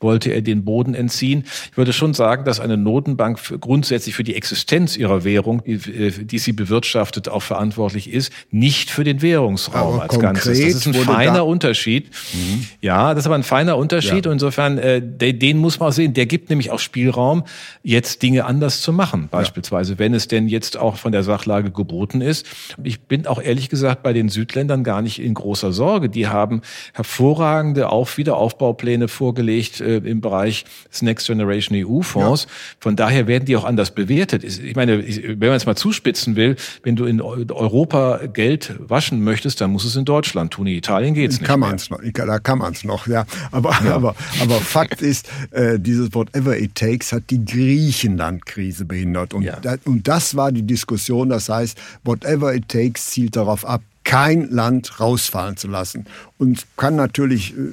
wollte 0.00 0.30
er 0.30 0.40
den 0.40 0.64
Boden 0.64 0.94
entziehen. 0.94 1.44
Ich 1.70 1.76
würde 1.76 1.92
schon 1.92 2.14
sagen, 2.14 2.44
dass 2.44 2.60
eine 2.60 2.76
Notenbank 2.76 3.38
grundsätzlich 3.60 4.14
für 4.14 4.24
die 4.24 4.34
Existenz 4.34 4.96
ihrer 4.96 5.22
Währung, 5.24 5.62
die, 5.64 5.78
die, 6.24 6.38
sie 6.38 6.52
bewirtschaftet, 6.52 7.28
auch 7.28 7.42
verantwortlich 7.42 8.10
ist, 8.10 8.32
nicht 8.50 8.90
für 8.90 9.04
den 9.04 9.20
Währungsraum 9.20 9.94
aber 9.94 10.02
als 10.04 10.18
Ganzes. 10.18 10.58
Das 10.58 10.68
ist 10.68 10.86
ein 10.86 10.94
feiner 10.94 11.34
da 11.34 11.40
Unterschied. 11.42 12.10
Mhm. 12.32 12.66
Ja, 12.80 13.12
das 13.12 13.24
ist 13.24 13.26
aber 13.26 13.34
ein 13.34 13.42
feiner 13.42 13.76
Unterschied. 13.76 14.24
Ja. 14.24 14.30
Und 14.30 14.36
insofern, 14.36 14.78
äh, 14.78 15.02
den 15.02 15.58
muss 15.58 15.73
man 15.78 15.88
auch 15.88 15.92
sehen. 15.92 16.14
Der 16.14 16.26
gibt 16.26 16.50
nämlich 16.50 16.70
auch 16.70 16.78
Spielraum, 16.78 17.44
jetzt 17.82 18.22
Dinge 18.22 18.44
anders 18.44 18.80
zu 18.80 18.92
machen. 18.92 19.28
Beispielsweise, 19.30 19.94
ja. 19.94 19.98
wenn 19.98 20.14
es 20.14 20.28
denn 20.28 20.48
jetzt 20.48 20.76
auch 20.76 20.96
von 20.96 21.12
der 21.12 21.22
Sachlage 21.22 21.70
geboten 21.70 22.20
ist. 22.20 22.46
Ich 22.82 23.00
bin 23.00 23.26
auch 23.26 23.40
ehrlich 23.40 23.68
gesagt 23.68 24.02
bei 24.02 24.12
den 24.12 24.28
Südländern 24.28 24.84
gar 24.84 25.02
nicht 25.02 25.20
in 25.20 25.34
großer 25.34 25.72
Sorge. 25.72 26.08
Die 26.08 26.28
haben 26.28 26.62
hervorragende 26.92 27.90
auch 27.90 28.16
Wiederaufbaupläne 28.16 29.08
vorgelegt 29.08 29.80
äh, 29.80 29.98
im 29.98 30.20
Bereich 30.20 30.64
des 30.90 31.02
Next 31.02 31.26
Generation 31.26 31.76
EU-Fonds. 31.78 32.44
Ja. 32.44 32.50
Von 32.80 32.96
daher 32.96 33.26
werden 33.26 33.44
die 33.44 33.56
auch 33.56 33.64
anders 33.64 33.92
bewertet. 33.92 34.44
Ich 34.44 34.76
meine, 34.76 35.04
wenn 35.04 35.48
man 35.48 35.56
es 35.56 35.66
mal 35.66 35.76
zuspitzen 35.76 36.36
will, 36.36 36.56
wenn 36.82 36.96
du 36.96 37.04
in 37.04 37.20
Europa 37.20 38.20
Geld 38.32 38.74
waschen 38.78 39.22
möchtest, 39.22 39.60
dann 39.60 39.70
muss 39.70 39.84
es 39.84 39.96
in 39.96 40.04
Deutschland 40.04 40.52
tun. 40.52 40.66
In 40.66 40.74
Italien 40.74 41.14
geht's 41.14 41.40
nicht. 41.40 41.48
Kann 41.48 41.60
man 41.60 41.74
es 41.76 41.90
noch, 41.90 42.00
da 42.02 42.38
kann 42.38 42.58
man 42.58 42.72
es 42.72 42.84
noch, 42.84 43.06
ja. 43.06 43.24
Aber, 43.50 43.76
ja. 43.84 43.94
aber, 43.94 44.14
aber 44.40 44.54
Fakt 44.56 45.02
ist, 45.02 45.28
äh, 45.50 45.62
dieses 45.78 46.14
Whatever 46.14 46.56
it 46.58 46.74
takes 46.74 47.12
hat 47.12 47.24
die 47.30 47.44
Griechenland-Krise 47.44 48.84
behindert. 48.84 49.34
Und, 49.34 49.42
ja. 49.42 49.58
da, 49.60 49.76
und 49.84 50.06
das 50.08 50.34
war 50.34 50.52
die 50.52 50.62
Diskussion. 50.62 51.28
Das 51.28 51.48
heißt, 51.48 51.78
whatever 52.04 52.54
it 52.54 52.68
takes 52.68 53.06
zielt 53.06 53.36
darauf 53.36 53.64
ab, 53.64 53.82
kein 54.04 54.50
Land 54.50 55.00
rausfallen 55.00 55.56
zu 55.56 55.68
lassen. 55.68 56.06
Und 56.38 56.66
kann 56.76 56.96
natürlich 56.96 57.54
äh, 57.56 57.70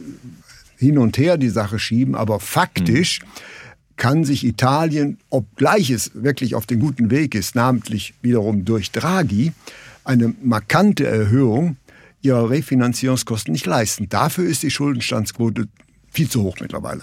hin 0.77 0.97
und 0.97 1.17
her 1.17 1.37
die 1.37 1.49
Sache 1.49 1.79
schieben, 1.79 2.15
aber 2.15 2.39
faktisch 2.39 3.21
mhm. 3.21 3.25
kann 3.97 4.25
sich 4.25 4.45
Italien, 4.45 5.17
obgleich 5.29 5.89
es 5.89 6.11
wirklich 6.13 6.55
auf 6.55 6.65
dem 6.65 6.79
guten 6.79 7.11
Weg 7.11 7.35
ist, 7.35 7.55
namentlich 7.55 8.13
wiederum 8.21 8.65
durch 8.65 8.91
Draghi, 8.91 9.51
eine 10.03 10.33
markante 10.41 11.05
Erhöhung 11.05 11.77
ihrer 12.21 12.49
Refinanzierungskosten 12.49 13.51
nicht 13.51 13.65
leisten. 13.65 14.09
Dafür 14.09 14.45
ist 14.45 14.63
die 14.63 14.71
Schuldenstandsquote 14.71 15.67
viel 16.11 16.29
zu 16.29 16.43
hoch 16.43 16.57
mittlerweile. 16.59 17.01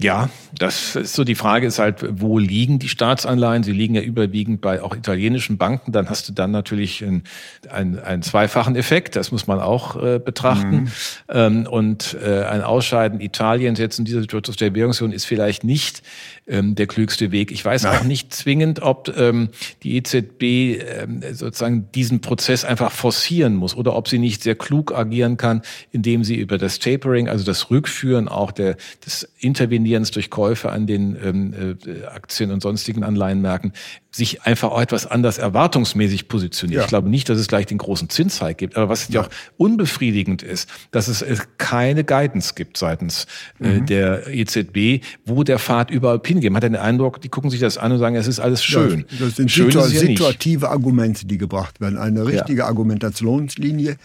Ja, 0.00 0.30
das 0.56 0.94
ist 0.94 1.14
so 1.14 1.24
die 1.24 1.34
Frage 1.34 1.66
ist 1.66 1.80
halt, 1.80 2.04
wo 2.20 2.38
liegen 2.38 2.78
die 2.78 2.88
Staatsanleihen? 2.88 3.64
Sie 3.64 3.72
liegen 3.72 3.96
ja 3.96 4.00
überwiegend 4.00 4.60
bei 4.60 4.80
auch 4.80 4.94
italienischen 4.94 5.58
Banken. 5.58 5.90
Dann 5.90 6.08
hast 6.08 6.28
du 6.28 6.32
dann 6.32 6.52
natürlich 6.52 7.04
einen, 7.04 7.24
einen, 7.68 7.98
einen 7.98 8.22
zweifachen 8.22 8.76
Effekt. 8.76 9.16
Das 9.16 9.32
muss 9.32 9.48
man 9.48 9.58
auch 9.58 10.00
äh, 10.00 10.20
betrachten. 10.20 10.76
Mhm. 10.76 10.88
Ähm, 11.28 11.66
und 11.68 12.16
äh, 12.24 12.44
ein 12.44 12.62
Ausscheiden 12.62 13.20
Italiens 13.20 13.80
jetzt 13.80 13.98
in 13.98 14.04
dieser 14.04 14.20
Situation 14.20 14.54
der 14.60 14.72
Währungsunion 14.72 15.12
ist 15.12 15.24
vielleicht 15.24 15.64
nicht 15.64 16.02
ähm, 16.46 16.76
der 16.76 16.86
klügste 16.86 17.32
Weg. 17.32 17.50
Ich 17.50 17.64
weiß 17.64 17.82
Nein. 17.82 17.98
auch 17.98 18.04
nicht 18.04 18.32
zwingend, 18.32 18.80
ob 18.80 19.12
ähm, 19.16 19.48
die 19.82 19.96
EZB 19.96 20.42
ähm, 20.42 21.22
sozusagen 21.32 21.90
diesen 21.92 22.20
Prozess 22.20 22.64
einfach 22.64 22.92
forcieren 22.92 23.56
muss 23.56 23.74
oder 23.74 23.96
ob 23.96 24.06
sie 24.06 24.18
nicht 24.18 24.44
sehr 24.44 24.54
klug 24.54 24.94
agieren 24.94 25.36
kann, 25.38 25.62
indem 25.90 26.22
sie 26.22 26.36
über 26.36 26.56
das 26.56 26.78
Tapering, 26.78 27.28
also 27.28 27.44
das 27.44 27.70
Rückführen 27.70 28.27
auch 28.28 28.52
der, 28.52 28.76
des 29.04 29.28
Intervenierens 29.38 30.10
durch 30.10 30.30
Käufe 30.30 30.70
an 30.70 30.86
den 30.86 31.16
ähm, 31.22 31.76
äh, 31.86 32.04
Aktien 32.06 32.50
und 32.50 32.62
sonstigen 32.62 33.04
Anleihenmärkten 33.04 33.72
sich 34.10 34.42
einfach 34.42 34.70
auch 34.70 34.80
etwas 34.80 35.06
anders 35.06 35.38
erwartungsmäßig 35.38 36.28
positioniert. 36.28 36.78
Ja. 36.78 36.84
Ich 36.84 36.88
glaube 36.88 37.08
nicht, 37.08 37.28
dass 37.28 37.38
es 37.38 37.46
gleich 37.46 37.66
den 37.66 37.78
großen 37.78 38.08
Zinshike 38.08 38.54
gibt, 38.54 38.76
aber 38.76 38.88
was 38.88 39.08
ja 39.08 39.22
auch 39.22 39.28
unbefriedigend 39.58 40.42
ist, 40.42 40.68
dass 40.90 41.08
es 41.08 41.24
keine 41.58 42.04
Guidance 42.04 42.54
gibt 42.54 42.78
seitens 42.78 43.26
äh, 43.60 43.80
mhm. 43.80 43.86
der 43.86 44.26
EZB, 44.26 45.04
wo 45.24 45.44
der 45.44 45.58
Pfad 45.58 45.90
überall 45.90 46.20
hingeht. 46.24 46.50
Man 46.50 46.56
hat 46.56 46.64
den 46.64 46.76
Eindruck, 46.76 47.20
die 47.20 47.28
gucken 47.28 47.50
sich 47.50 47.60
das 47.60 47.78
an 47.78 47.92
und 47.92 47.98
sagen, 47.98 48.16
es 48.16 48.26
ist 48.26 48.40
alles 48.40 48.64
schön. 48.64 49.04
Ja, 49.10 49.26
das 49.26 49.36
sind 49.36 49.50
schön 49.50 49.66
situa 49.66 49.84
situative 49.84 50.66
ja 50.66 50.72
Argumente, 50.72 51.26
die 51.26 51.38
gebracht 51.38 51.80
werden. 51.80 51.98
Eine 51.98 52.26
richtige 52.26 52.64
Argumentationslinie 52.64 53.98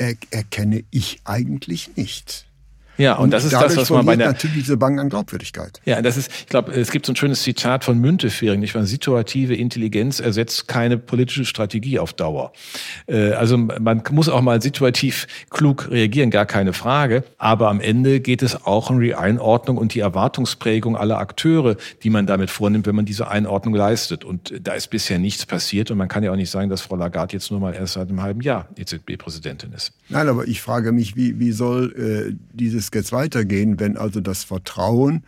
er 0.00 0.14
erkenne 0.30 0.82
ich 0.90 1.20
eigentlich 1.24 1.90
nicht. 1.96 2.46
Ja, 3.00 3.14
und, 3.14 3.24
und 3.24 3.30
das 3.30 3.44
ist 3.44 3.54
das, 3.54 3.76
was 3.76 3.90
man 3.90 4.04
bei 4.04 4.16
der 4.16 4.28
natürlich 4.28 4.56
diese 4.56 4.76
Bank 4.76 5.00
an 5.00 5.08
Glaubwürdigkeit. 5.08 5.80
Ja, 5.84 6.02
das 6.02 6.16
ist, 6.16 6.30
ich 6.30 6.46
glaube, 6.46 6.72
es 6.72 6.90
gibt 6.90 7.06
so 7.06 7.12
ein 7.12 7.16
schönes 7.16 7.42
Zitat 7.42 7.84
von 7.84 7.98
Müntefering, 7.98 8.60
nicht 8.60 8.74
wahr? 8.74 8.84
Situative 8.84 9.54
Intelligenz 9.54 10.20
ersetzt 10.20 10.68
keine 10.68 10.98
politische 10.98 11.44
Strategie 11.44 11.98
auf 11.98 12.12
Dauer. 12.12 12.52
Äh, 13.06 13.32
also 13.32 13.56
man 13.56 14.02
muss 14.10 14.28
auch 14.28 14.42
mal 14.42 14.60
situativ 14.60 15.26
klug 15.48 15.90
reagieren, 15.90 16.30
gar 16.30 16.46
keine 16.46 16.72
Frage. 16.72 17.24
Aber 17.38 17.68
am 17.68 17.80
Ende 17.80 18.20
geht 18.20 18.42
es 18.42 18.66
auch 18.66 18.90
um 18.90 19.00
die 19.00 19.14
Einordnung 19.14 19.78
und 19.78 19.94
die 19.94 20.00
Erwartungsprägung 20.00 20.96
aller 20.96 21.18
Akteure, 21.18 21.76
die 22.02 22.10
man 22.10 22.26
damit 22.26 22.50
vornimmt, 22.50 22.86
wenn 22.86 22.96
man 22.96 23.06
diese 23.06 23.28
Einordnung 23.28 23.74
leistet. 23.74 24.24
Und 24.24 24.52
da 24.62 24.74
ist 24.74 24.88
bisher 24.88 25.18
nichts 25.18 25.46
passiert. 25.46 25.90
Und 25.90 25.98
man 25.98 26.08
kann 26.08 26.22
ja 26.22 26.32
auch 26.32 26.36
nicht 26.36 26.50
sagen, 26.50 26.68
dass 26.68 26.82
Frau 26.82 26.96
Lagarde 26.96 27.32
jetzt 27.32 27.50
nur 27.50 27.60
mal 27.60 27.74
erst 27.74 27.94
seit 27.94 28.08
einem 28.08 28.22
halben 28.22 28.42
Jahr 28.42 28.68
EZB-Präsidentin 28.76 29.72
ist. 29.72 29.92
Nein, 30.08 30.28
aber 30.28 30.46
ich 30.46 30.60
frage 30.60 30.92
mich, 30.92 31.16
wie, 31.16 31.38
wie 31.38 31.52
soll 31.52 32.30
äh, 32.30 32.36
dieses 32.52 32.89
jetzt 32.94 33.12
weitergehen, 33.12 33.80
wenn 33.80 33.96
also 33.96 34.20
das 34.20 34.44
Vertrauen 34.44 35.24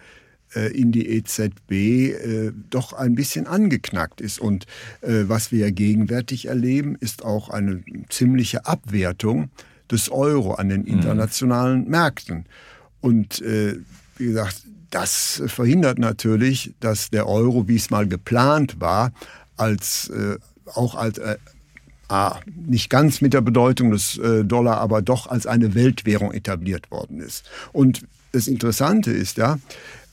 äh, 0.54 0.70
in 0.76 0.92
die 0.92 1.08
EZB 1.08 1.70
äh, 1.72 2.52
doch 2.68 2.92
ein 2.92 3.14
bisschen 3.14 3.46
angeknackt 3.46 4.20
ist. 4.20 4.38
Und 4.38 4.66
äh, 5.00 5.24
was 5.26 5.50
wir 5.50 5.72
gegenwärtig 5.72 6.46
erleben, 6.46 6.96
ist 7.00 7.24
auch 7.24 7.48
eine 7.48 7.82
ziemliche 8.10 8.66
Abwertung 8.66 9.50
des 9.90 10.10
Euro 10.10 10.54
an 10.54 10.68
den 10.68 10.82
mhm. 10.82 10.88
internationalen. 10.88 11.88
Märkten. 11.88 12.46
Und 13.00 13.42
wie 13.42 14.26
gesagt, 14.26 14.62
das 14.90 15.42
verhindert 15.46 15.98
natürlich, 15.98 16.72
dass 16.78 17.10
der 17.10 17.26
Euro, 17.26 17.66
wie 17.66 17.74
es 17.74 17.90
mal 17.90 18.06
geplant 18.06 18.80
war, 18.80 19.12
als 19.56 20.08
auch 20.66 20.94
als 20.94 21.20
ah, 22.12 22.40
nicht 22.46 22.90
ganz 22.90 23.20
mit 23.20 23.32
der 23.32 23.40
Bedeutung 23.40 23.90
des 23.90 24.18
äh, 24.18 24.44
Dollar, 24.44 24.78
aber 24.78 25.00
doch 25.02 25.26
als 25.26 25.46
eine 25.46 25.74
Weltwährung 25.74 26.32
etabliert 26.32 26.90
worden 26.90 27.20
ist. 27.20 27.44
Und 27.72 28.02
das 28.32 28.48
Interessante 28.48 29.10
ist 29.10 29.38
ja, 29.38 29.58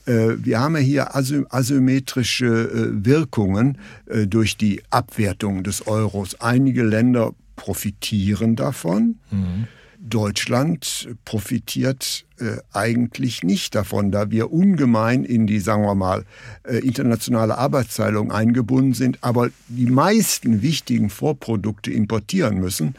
äh, 0.06 0.30
wir 0.38 0.60
haben 0.60 0.76
ja 0.76 0.82
hier 0.82 1.14
asymmetrische 1.14 2.46
äh, 2.46 3.04
Wirkungen 3.04 3.78
durch 4.26 4.56
die 4.56 4.82
Abwertung 4.90 5.62
des 5.62 5.86
Euros. 5.86 6.40
Einige 6.40 6.82
Länder 6.82 7.32
profitieren 7.56 8.56
davon. 8.56 9.16
Mhm. 9.30 9.68
Deutschland 10.02 11.08
profitiert 11.26 12.24
äh, 12.38 12.56
eigentlich 12.72 13.42
nicht 13.42 13.74
davon, 13.74 14.10
da 14.10 14.30
wir 14.30 14.50
ungemein 14.50 15.24
in 15.24 15.46
die, 15.46 15.60
sagen 15.60 15.82
wir 15.82 15.94
mal, 15.94 16.24
äh, 16.64 16.78
internationale 16.78 17.58
Arbeitsteilung 17.58 18.32
eingebunden 18.32 18.94
sind, 18.94 19.18
aber 19.20 19.50
die 19.68 19.90
meisten 19.90 20.62
wichtigen 20.62 21.10
Vorprodukte 21.10 21.90
importieren 21.90 22.58
müssen, 22.58 22.94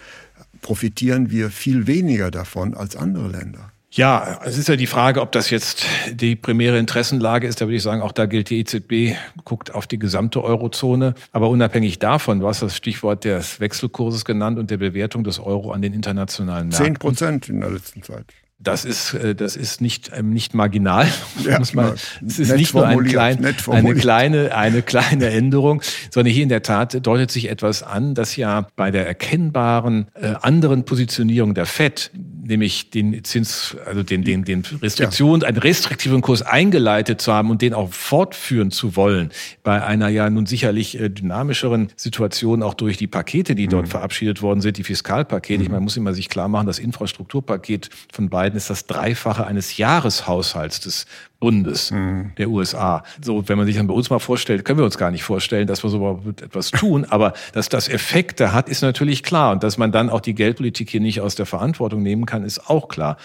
profitieren 0.61 1.31
wir 1.31 1.49
viel 1.49 1.87
weniger 1.87 2.29
davon 2.29 2.75
als 2.75 2.95
andere 2.95 3.29
Länder. 3.29 3.71
Ja, 3.93 4.39
es 4.45 4.57
ist 4.57 4.69
ja 4.69 4.77
die 4.77 4.87
Frage, 4.87 5.21
ob 5.21 5.33
das 5.33 5.49
jetzt 5.49 5.85
die 6.09 6.37
primäre 6.37 6.79
Interessenlage 6.79 7.45
ist. 7.45 7.59
Da 7.59 7.65
würde 7.65 7.75
ich 7.75 7.83
sagen, 7.83 8.01
auch 8.01 8.13
da 8.13 8.25
gilt 8.25 8.49
die 8.49 8.59
EZB, 8.59 9.17
guckt 9.43 9.75
auf 9.75 9.85
die 9.85 9.99
gesamte 9.99 10.41
Eurozone. 10.41 11.13
Aber 11.33 11.49
unabhängig 11.49 11.99
davon, 11.99 12.39
du 12.39 12.47
hast 12.47 12.61
das 12.61 12.77
Stichwort 12.77 13.25
des 13.25 13.59
Wechselkurses 13.59 14.23
genannt 14.23 14.57
und 14.57 14.71
der 14.71 14.77
Bewertung 14.77 15.25
des 15.25 15.39
Euro 15.39 15.73
an 15.73 15.81
den 15.81 15.93
internationalen 15.93 16.69
Märkten. 16.69 16.85
Zehn 16.85 16.93
Prozent 16.93 17.49
in 17.49 17.59
der 17.59 17.71
letzten 17.71 18.01
Zeit. 18.01 18.25
Das 18.63 18.85
ist, 18.85 19.15
äh, 19.15 19.33
das 19.33 19.55
ist 19.55 19.81
nicht, 19.81 20.11
ähm, 20.15 20.31
nicht 20.31 20.53
marginal. 20.53 21.07
Ja, 21.43 21.57
muss 21.57 21.73
man, 21.73 21.93
es 22.25 22.37
ist 22.37 22.55
nicht 22.55 22.73
nur 22.73 22.85
ein 22.85 23.03
klein, 23.03 23.43
eine 23.67 23.95
kleine, 23.95 24.55
eine 24.55 24.83
kleine 24.83 25.31
Änderung, 25.31 25.81
sondern 26.11 26.31
hier 26.31 26.43
in 26.43 26.49
der 26.49 26.61
Tat 26.61 27.05
deutet 27.05 27.31
sich 27.31 27.49
etwas 27.49 27.81
an, 27.81 28.13
dass 28.13 28.35
ja 28.35 28.67
bei 28.75 28.91
der 28.91 29.07
erkennbaren 29.07 30.07
äh, 30.13 30.35
anderen 30.39 30.85
Positionierung 30.85 31.55
der 31.55 31.65
FED 31.65 32.11
nämlich 32.51 32.91
den 32.91 33.23
Zins, 33.23 33.75
also 33.85 34.03
den, 34.03 34.23
den, 34.23 34.43
den 34.43 34.63
Restriktionen, 34.81 35.41
ja. 35.41 35.47
einen 35.47 35.57
restriktiven 35.57 36.21
Kurs 36.21 36.43
eingeleitet 36.43 37.19
zu 37.21 37.33
haben 37.33 37.49
und 37.49 37.63
den 37.63 37.73
auch 37.73 37.91
fortführen 37.91 38.69
zu 38.69 38.95
wollen, 38.95 39.31
bei 39.63 39.83
einer 39.83 40.09
ja 40.09 40.29
nun 40.29 40.45
sicherlich 40.45 40.99
äh, 40.99 41.09
dynamischeren 41.09 41.89
Situation 41.95 42.61
auch 42.61 42.75
durch 42.75 42.97
die 42.97 43.07
Pakete, 43.07 43.55
die 43.55 43.67
dort 43.67 43.87
mhm. 43.87 43.91
verabschiedet 43.91 44.41
worden 44.41 44.61
sind, 44.61 44.77
die 44.77 44.83
Fiskalpakete. 44.83 45.59
Mhm. 45.59 45.63
Ich 45.63 45.69
meine, 45.69 45.79
man 45.79 45.85
muss 45.85 45.97
immer 45.97 46.13
sich 46.13 46.29
klar 46.29 46.47
machen, 46.47 46.67
das 46.67 46.77
Infrastrukturpaket 46.77 47.89
von 48.11 48.29
beiden 48.29 48.55
ist 48.55 48.69
das 48.69 48.85
Dreifache 48.85 49.47
eines 49.47 49.77
Jahreshaushalts 49.77 50.81
des 50.81 51.05
Bundes 51.41 51.89
mhm. 51.89 52.31
der 52.37 52.49
USA. 52.49 53.03
So, 53.19 53.49
wenn 53.49 53.57
man 53.57 53.65
sich 53.65 53.75
dann 53.75 53.87
bei 53.87 53.93
uns 53.95 54.09
mal 54.11 54.19
vorstellt, 54.19 54.63
können 54.63 54.77
wir 54.77 54.85
uns 54.85 54.97
gar 54.97 55.09
nicht 55.09 55.23
vorstellen, 55.23 55.65
dass 55.65 55.83
wir 55.83 55.89
so 55.89 56.21
etwas 56.41 56.69
tun. 56.71 57.03
Aber 57.09 57.33
dass 57.51 57.67
das 57.67 57.89
Effekte 57.89 58.53
hat, 58.53 58.69
ist 58.69 58.81
natürlich 58.83 59.23
klar. 59.23 59.51
Und 59.51 59.63
dass 59.63 59.77
man 59.77 59.91
dann 59.91 60.09
auch 60.09 60.21
die 60.21 60.35
Geldpolitik 60.35 60.89
hier 60.89 61.01
nicht 61.01 61.19
aus 61.19 61.33
der 61.33 61.47
Verantwortung 61.47 62.03
nehmen 62.03 62.27
kann, 62.27 62.43
ist 62.43 62.69
auch 62.69 62.87
klar. 62.87 63.17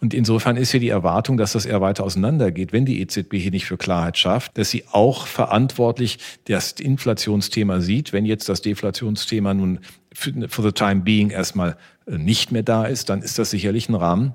Und 0.00 0.14
insofern 0.14 0.56
ist 0.56 0.70
hier 0.70 0.78
die 0.78 0.88
Erwartung, 0.88 1.36
dass 1.36 1.52
das 1.52 1.66
eher 1.66 1.80
weiter 1.80 2.04
auseinandergeht, 2.04 2.72
wenn 2.72 2.86
die 2.86 3.00
EZB 3.00 3.34
hier 3.34 3.50
nicht 3.50 3.66
für 3.66 3.76
Klarheit 3.76 4.16
schafft, 4.16 4.56
dass 4.56 4.70
sie 4.70 4.84
auch 4.92 5.26
verantwortlich 5.26 6.18
das 6.46 6.72
Inflationsthema 6.72 7.80
sieht. 7.80 8.12
Wenn 8.12 8.24
jetzt 8.24 8.48
das 8.48 8.62
Deflationsthema 8.62 9.52
nun 9.52 9.80
for 10.14 10.62
the 10.62 10.70
time 10.70 11.00
being 11.00 11.30
erstmal 11.30 11.76
nicht 12.06 12.52
mehr 12.52 12.62
da 12.62 12.84
ist, 12.84 13.10
dann 13.10 13.20
ist 13.20 13.38
das 13.40 13.50
sicherlich 13.50 13.88
ein 13.88 13.96
Rahmen, 13.96 14.34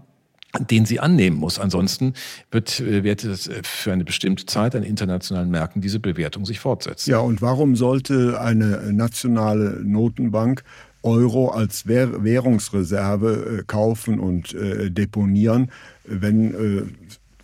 den 0.58 0.86
sie 0.86 1.00
annehmen 1.00 1.38
muss. 1.38 1.60
Ansonsten 1.60 2.14
wird, 2.52 2.80
äh, 2.80 3.04
wird 3.04 3.24
es 3.24 3.48
äh, 3.48 3.62
für 3.64 3.94
eine 3.94 4.04
bestimmte 4.04 4.46
Zeit 4.46 4.76
an 4.76 4.84
internationalen 4.84 5.50
Märkten 5.50 5.82
diese 5.82 6.00
Bewertung 6.00 6.46
sich 6.46 6.60
fortsetzen. 6.60 7.12
Ja, 7.12 7.20
und 7.20 7.42
warum 7.42 7.76
sollte 7.76 8.42
eine 8.42 8.92
nationale 8.92 9.82
Notenbank 9.84 10.64
Euro 11.02 11.50
als 11.50 11.88
Währungsreserve 11.88 13.60
äh, 13.60 13.64
kaufen 13.66 14.20
und 14.20 14.54
deponieren, 14.54 15.72
wenn 16.04 16.98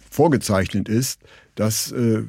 vorgezeichnet 0.09 0.89
ist, 0.89 1.21
dass 1.55 1.91
äh, 1.91 2.23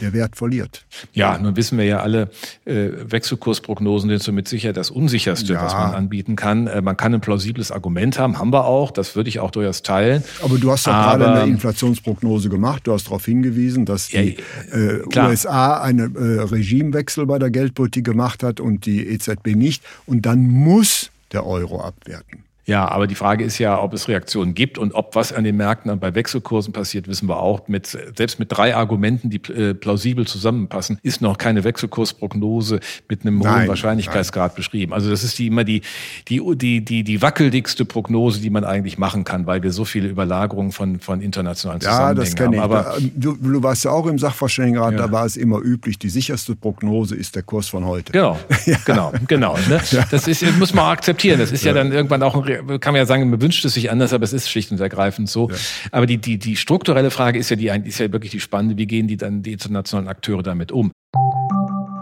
der 0.00 0.12
Wert 0.12 0.36
verliert. 0.36 0.84
Ja, 1.12 1.38
nun 1.38 1.56
wissen 1.56 1.78
wir 1.78 1.84
ja 1.86 2.00
alle, 2.00 2.30
äh, 2.66 2.90
Wechselkursprognosen 3.08 4.10
sind 4.10 4.22
somit 4.22 4.48
sicher 4.48 4.72
das 4.72 4.90
unsicherste, 4.90 5.54
ja. 5.54 5.64
was 5.64 5.72
man 5.72 5.94
anbieten 5.94 6.36
kann. 6.36 6.66
Äh, 6.66 6.82
man 6.82 6.96
kann 6.96 7.14
ein 7.14 7.20
plausibles 7.20 7.72
Argument 7.72 8.18
haben, 8.18 8.38
haben 8.38 8.52
wir 8.52 8.66
auch, 8.66 8.90
das 8.90 9.16
würde 9.16 9.28
ich 9.28 9.40
auch 9.40 9.50
durchaus 9.50 9.82
teilen. 9.82 10.22
Aber 10.42 10.58
du 10.58 10.70
hast 10.70 10.86
doch 10.86 10.92
gerade 10.92 11.32
eine 11.32 11.50
Inflationsprognose 11.50 12.48
gemacht, 12.48 12.86
du 12.86 12.92
hast 12.92 13.06
darauf 13.06 13.24
hingewiesen, 13.24 13.86
dass 13.86 14.08
die 14.08 14.36
ja, 14.72 15.26
äh, 15.26 15.28
USA 15.28 15.80
einen 15.80 16.14
äh, 16.14 16.42
Regimewechsel 16.42 17.26
bei 17.26 17.38
der 17.38 17.50
Geldpolitik 17.50 18.04
gemacht 18.04 18.42
hat 18.42 18.60
und 18.60 18.86
die 18.86 19.06
EZB 19.08 19.54
nicht. 19.56 19.82
Und 20.04 20.26
dann 20.26 20.46
muss 20.46 21.10
der 21.32 21.46
Euro 21.46 21.80
abwerten. 21.80 22.45
Ja, 22.66 22.88
aber 22.88 23.06
die 23.06 23.14
Frage 23.14 23.44
ist 23.44 23.58
ja, 23.58 23.80
ob 23.80 23.94
es 23.94 24.08
Reaktionen 24.08 24.54
gibt 24.54 24.76
und 24.76 24.92
ob 24.92 25.14
was 25.14 25.32
an 25.32 25.44
den 25.44 25.56
Märkten 25.56 25.88
und 25.88 26.00
bei 26.00 26.16
Wechselkursen 26.16 26.72
passiert, 26.72 27.06
wissen 27.06 27.28
wir 27.28 27.38
auch. 27.38 27.68
Mit, 27.68 27.86
selbst 27.86 28.40
mit 28.40 28.50
drei 28.50 28.74
Argumenten, 28.74 29.30
die 29.30 29.40
äh, 29.52 29.72
plausibel 29.72 30.26
zusammenpassen, 30.26 30.98
ist 31.04 31.22
noch 31.22 31.38
keine 31.38 31.62
Wechselkursprognose 31.62 32.80
mit 33.08 33.22
einem 33.22 33.38
nein, 33.38 33.60
hohen 33.60 33.68
Wahrscheinlichkeitsgrad 33.68 34.52
nein. 34.52 34.56
beschrieben. 34.56 34.92
Also 34.92 35.10
das 35.10 35.22
ist 35.22 35.38
die 35.38 35.46
immer 35.46 35.62
die, 35.62 35.82
die, 36.26 36.42
die, 36.56 36.84
die, 36.84 37.04
die 37.04 37.22
wackeligste 37.22 37.84
Prognose, 37.84 38.40
die 38.40 38.50
man 38.50 38.64
eigentlich 38.64 38.98
machen 38.98 39.22
kann, 39.22 39.46
weil 39.46 39.62
wir 39.62 39.70
so 39.70 39.84
viele 39.84 40.08
Überlagerungen 40.08 40.72
von, 40.72 40.98
von 40.98 41.20
internationalen 41.20 41.80
Zusammenhängen 41.80 42.16
ja, 42.16 42.24
das 42.24 42.34
kenne 42.34 42.60
haben. 42.60 42.72
Ich. 42.72 42.78
Aber 42.78 42.96
du, 43.14 43.36
du 43.36 43.62
warst 43.62 43.84
ja 43.84 43.92
auch 43.92 44.06
im 44.06 44.18
Sachverständigenrat, 44.18 44.94
ja. 44.94 44.98
da 44.98 45.12
war 45.12 45.24
es 45.24 45.36
immer 45.36 45.60
üblich, 45.60 46.00
die 46.00 46.08
sicherste 46.08 46.56
Prognose 46.56 47.14
ist 47.14 47.36
der 47.36 47.44
Kurs 47.44 47.68
von 47.68 47.84
heute. 47.84 48.10
Genau, 48.10 48.36
ja. 48.66 48.76
genau, 48.84 49.12
genau. 49.28 49.56
Ne? 49.68 49.80
Das 50.10 50.26
ist, 50.26 50.44
muss 50.58 50.74
man 50.74 50.86
auch 50.86 50.90
akzeptieren. 50.90 51.38
Das 51.38 51.52
ist 51.52 51.62
ja, 51.62 51.68
ja 51.70 51.74
dann 51.74 51.92
irgendwann 51.92 52.24
auch 52.24 52.34
ein 52.34 52.55
kann 52.80 52.92
man 52.92 52.96
ja 52.96 53.06
sagen, 53.06 53.28
man 53.30 53.40
wünscht 53.40 53.64
es 53.64 53.74
sich 53.74 53.90
anders, 53.90 54.12
aber 54.12 54.24
es 54.24 54.32
ist 54.32 54.50
schlicht 54.50 54.70
und 54.70 54.80
ergreifend 54.80 55.28
so. 55.28 55.50
Ja. 55.50 55.56
Aber 55.92 56.06
die, 56.06 56.18
die, 56.18 56.38
die 56.38 56.56
strukturelle 56.56 57.10
Frage 57.10 57.38
ist 57.38 57.50
ja, 57.50 57.56
die, 57.56 57.68
ist 57.88 57.98
ja 57.98 58.12
wirklich 58.12 58.32
die 58.32 58.40
spannende, 58.40 58.76
wie 58.76 58.86
gehen 58.86 59.08
die 59.08 59.16
dann 59.16 59.42
die 59.42 59.52
internationalen 59.52 60.08
Akteure 60.08 60.42
damit 60.42 60.72
um? 60.72 60.92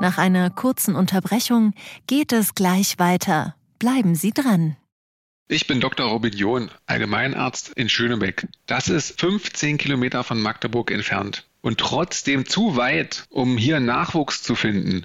Nach 0.00 0.18
einer 0.18 0.50
kurzen 0.50 0.96
Unterbrechung 0.96 1.73
geht 2.06 2.32
es 2.32 2.54
gleich 2.54 2.99
weiter. 2.99 3.54
Bleiben 3.78 4.14
Sie 4.14 4.32
dran. 4.32 4.76
Ich 5.49 5.66
bin 5.66 5.80
Dr. 5.80 6.06
Robin 6.06 6.32
John, 6.32 6.70
Allgemeinarzt 6.87 7.70
in 7.75 7.88
Schönebeck. 7.88 8.49
Das 8.66 8.88
ist 8.88 9.20
15 9.20 9.76
Kilometer 9.76 10.25
von 10.25 10.40
Magdeburg 10.40 10.90
entfernt 10.90 11.46
und 11.61 11.78
trotzdem 11.78 12.46
zu 12.46 12.76
weit, 12.76 13.25
um 13.28 13.58
hier 13.58 13.80
Nachwuchs 13.80 14.42
zu 14.42 14.54
finden. 14.54 15.04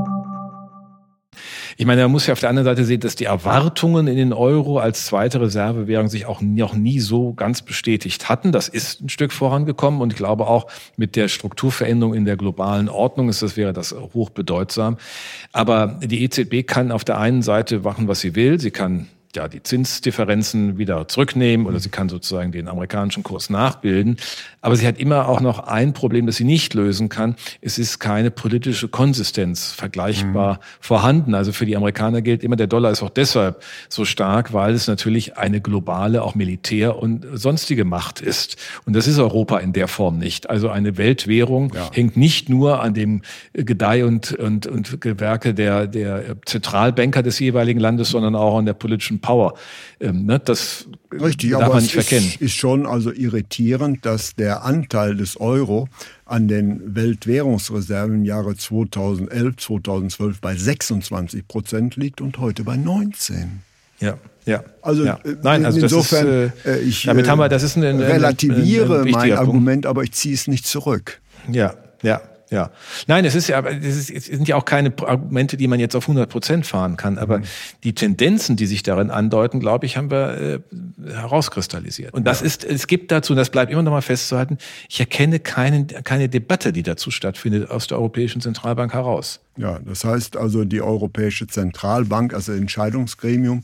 Ich 1.77 1.85
meine, 1.85 2.03
man 2.03 2.11
muss 2.11 2.27
ja 2.27 2.33
auf 2.33 2.39
der 2.39 2.49
anderen 2.49 2.65
Seite 2.65 2.83
sehen, 2.85 2.99
dass 2.99 3.15
die 3.15 3.25
Erwartungen 3.25 4.07
in 4.07 4.17
den 4.17 4.33
Euro 4.33 4.79
als 4.79 5.05
zweite 5.05 5.41
Reservewährung 5.41 6.09
sich 6.09 6.25
auch 6.25 6.41
noch 6.41 6.73
nie 6.73 6.99
so 6.99 7.33
ganz 7.33 7.61
bestätigt 7.61 8.29
hatten. 8.29 8.51
Das 8.51 8.67
ist 8.67 9.01
ein 9.01 9.09
Stück 9.09 9.31
vorangekommen 9.31 10.01
und 10.01 10.11
ich 10.11 10.17
glaube 10.17 10.47
auch 10.47 10.67
mit 10.97 11.15
der 11.15 11.27
Strukturveränderung 11.27 12.13
in 12.13 12.25
der 12.25 12.37
globalen 12.37 12.89
Ordnung 12.89 13.29
ist 13.29 13.41
das 13.41 13.57
wäre 13.57 13.73
das 13.73 13.95
hochbedeutsam. 14.13 14.97
Aber 15.53 15.99
die 16.03 16.23
EZB 16.23 16.67
kann 16.67 16.91
auf 16.91 17.03
der 17.03 17.17
einen 17.17 17.41
Seite 17.41 17.79
machen, 17.79 18.07
was 18.07 18.19
sie 18.19 18.35
will. 18.35 18.59
Sie 18.59 18.71
kann 18.71 19.07
ja, 19.35 19.47
die 19.47 19.63
Zinsdifferenzen 19.63 20.77
wieder 20.77 21.07
zurücknehmen 21.07 21.65
oder 21.65 21.79
sie 21.79 21.89
kann 21.89 22.09
sozusagen 22.09 22.51
den 22.51 22.67
amerikanischen 22.67 23.23
Kurs 23.23 23.49
nachbilden. 23.49 24.17
Aber 24.61 24.75
sie 24.75 24.87
hat 24.87 24.99
immer 24.99 25.27
auch 25.27 25.41
noch 25.41 25.59
ein 25.59 25.93
Problem, 25.93 26.25
das 26.25 26.35
sie 26.35 26.43
nicht 26.43 26.73
lösen 26.73 27.09
kann. 27.09 27.35
Es 27.61 27.77
ist 27.77 27.99
keine 27.99 28.31
politische 28.31 28.87
Konsistenz 28.87 29.71
vergleichbar 29.71 30.55
mhm. 30.55 30.59
vorhanden. 30.79 31.35
Also 31.35 31.51
für 31.51 31.65
die 31.65 31.75
Amerikaner 31.75 32.21
gilt 32.21 32.43
immer, 32.43 32.55
der 32.55 32.67
Dollar 32.67 32.91
ist 32.91 33.01
auch 33.01 33.09
deshalb 33.09 33.63
so 33.89 34.05
stark, 34.05 34.53
weil 34.53 34.73
es 34.73 34.87
natürlich 34.87 35.37
eine 35.37 35.61
globale, 35.61 36.21
auch 36.23 36.35
Militär- 36.35 36.97
und 36.97 37.25
sonstige 37.33 37.85
Macht 37.85 38.21
ist. 38.21 38.57
Und 38.85 38.95
das 38.95 39.07
ist 39.07 39.17
Europa 39.17 39.57
in 39.59 39.73
der 39.73 39.87
Form 39.87 40.17
nicht. 40.17 40.49
Also 40.49 40.69
eine 40.69 40.97
Weltwährung 40.97 41.73
ja. 41.73 41.89
hängt 41.91 42.17
nicht 42.17 42.49
nur 42.49 42.81
an 42.81 42.93
dem 42.93 43.21
Gedeih 43.53 44.05
und, 44.05 44.33
und, 44.33 44.67
und 44.67 45.01
Gewerke 45.01 45.53
der, 45.53 45.87
der 45.87 46.35
Zentralbanker 46.45 47.23
des 47.23 47.39
jeweiligen 47.39 47.79
Landes, 47.79 48.09
sondern 48.09 48.35
auch 48.35 48.57
an 48.57 48.65
der 48.65 48.73
politischen 48.73 49.20
Power. 49.21 49.53
Ähm, 49.99 50.25
ne? 50.25 50.39
Das 50.39 50.87
Richtig, 51.11 51.51
darf 51.51 51.63
aber 51.63 51.75
man 51.75 51.83
nicht 51.83 51.95
es 51.95 52.05
verkennen. 52.07 52.29
Ist, 52.29 52.41
ist 52.41 52.53
schon 52.53 52.85
also 52.85 53.11
irritierend, 53.11 54.05
dass 54.05 54.35
der 54.35 54.63
Anteil 54.63 55.15
des 55.15 55.39
Euro 55.39 55.87
an 56.25 56.47
den 56.47 56.95
Weltwährungsreserven 56.95 58.15
im 58.15 58.25
Jahre 58.25 58.55
2011, 58.55 59.57
2012 59.57 60.41
bei 60.41 60.55
26 60.55 61.47
Prozent 61.47 61.95
liegt 61.95 62.21
und 62.21 62.37
heute 62.39 62.63
bei 62.63 62.77
19. 62.77 63.61
Ja. 63.99 64.17
Ja. 64.45 64.63
Also, 64.81 65.05
ja. 65.05 65.19
Äh, 65.23 65.35
Nein, 65.43 65.65
also 65.65 65.79
insofern, 65.79 66.27
ist, 66.27 66.65
äh, 66.65 66.79
ich 66.79 67.03
damit 67.03 67.29
haben 67.29 67.39
wir, 67.39 67.49
das 67.49 67.63
ist 67.63 67.75
ein, 67.75 67.83
ein, 67.83 67.99
relativiere 67.99 69.01
ein, 69.01 69.07
ein 69.07 69.11
mein 69.11 69.33
Argument, 69.33 69.85
aber 69.85 70.03
ich 70.03 70.13
ziehe 70.13 70.33
es 70.33 70.47
nicht 70.47 70.65
zurück. 70.65 71.21
Ja, 71.51 71.75
ja. 72.01 72.21
Ja, 72.51 72.69
nein, 73.07 73.23
es 73.23 73.33
ist 73.33 73.47
ja, 73.47 73.61
es, 73.61 74.09
ist, 74.09 74.09
es 74.09 74.25
sind 74.25 74.45
ja 74.45 74.57
auch 74.57 74.65
keine 74.65 74.93
Argumente, 75.05 75.55
die 75.55 75.69
man 75.69 75.79
jetzt 75.79 75.95
auf 75.95 76.03
100 76.03 76.29
Prozent 76.29 76.65
fahren 76.65 76.97
kann. 76.97 77.17
Aber 77.17 77.39
mhm. 77.39 77.43
die 77.85 77.95
Tendenzen, 77.95 78.57
die 78.57 78.65
sich 78.65 78.83
darin 78.83 79.09
andeuten, 79.09 79.61
glaube 79.61 79.85
ich, 79.85 79.95
haben 79.95 80.11
wir 80.11 80.61
äh, 80.61 81.11
herauskristallisiert. 81.13 82.13
Und 82.13 82.25
das 82.25 82.41
ja. 82.41 82.47
ist, 82.47 82.65
es 82.65 82.87
gibt 82.87 83.09
dazu, 83.09 83.31
und 83.31 83.37
das 83.37 83.51
bleibt 83.51 83.71
immer 83.71 83.83
noch 83.83 83.93
mal 83.93 84.01
festzuhalten, 84.01 84.57
ich 84.89 84.99
erkenne 84.99 85.39
keinen, 85.39 85.87
keine 85.87 86.27
Debatte, 86.27 86.73
die 86.73 86.83
dazu 86.83 87.09
stattfindet 87.09 87.71
aus 87.71 87.87
der 87.87 87.97
Europäischen 87.97 88.41
Zentralbank 88.41 88.93
heraus. 88.93 89.39
Ja, 89.55 89.79
das 89.79 90.03
heißt 90.03 90.35
also, 90.35 90.65
die 90.65 90.81
Europäische 90.81 91.47
Zentralbank, 91.47 92.33
also 92.33 92.51
Entscheidungsgremium, 92.51 93.61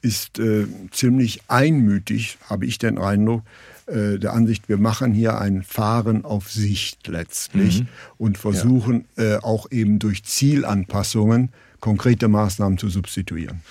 ist 0.00 0.38
äh, 0.38 0.66
ziemlich 0.92 1.42
einmütig, 1.48 2.38
habe 2.48 2.64
ich 2.64 2.78
den 2.78 2.96
Eindruck, 2.96 3.42
äh, 3.90 4.18
der 4.18 4.32
Ansicht, 4.32 4.68
wir 4.68 4.78
machen 4.78 5.12
hier 5.12 5.38
ein 5.38 5.62
Fahren 5.62 6.24
auf 6.24 6.50
Sicht 6.50 7.06
letztlich 7.08 7.82
mhm. 7.82 7.88
und 8.18 8.38
versuchen 8.38 9.04
ja. 9.16 9.36
äh, 9.36 9.38
auch 9.38 9.70
eben 9.70 9.98
durch 9.98 10.24
Zielanpassungen 10.24 11.50
konkrete 11.80 12.28
Maßnahmen 12.28 12.78
zu 12.78 12.88
substituieren. 12.88 13.62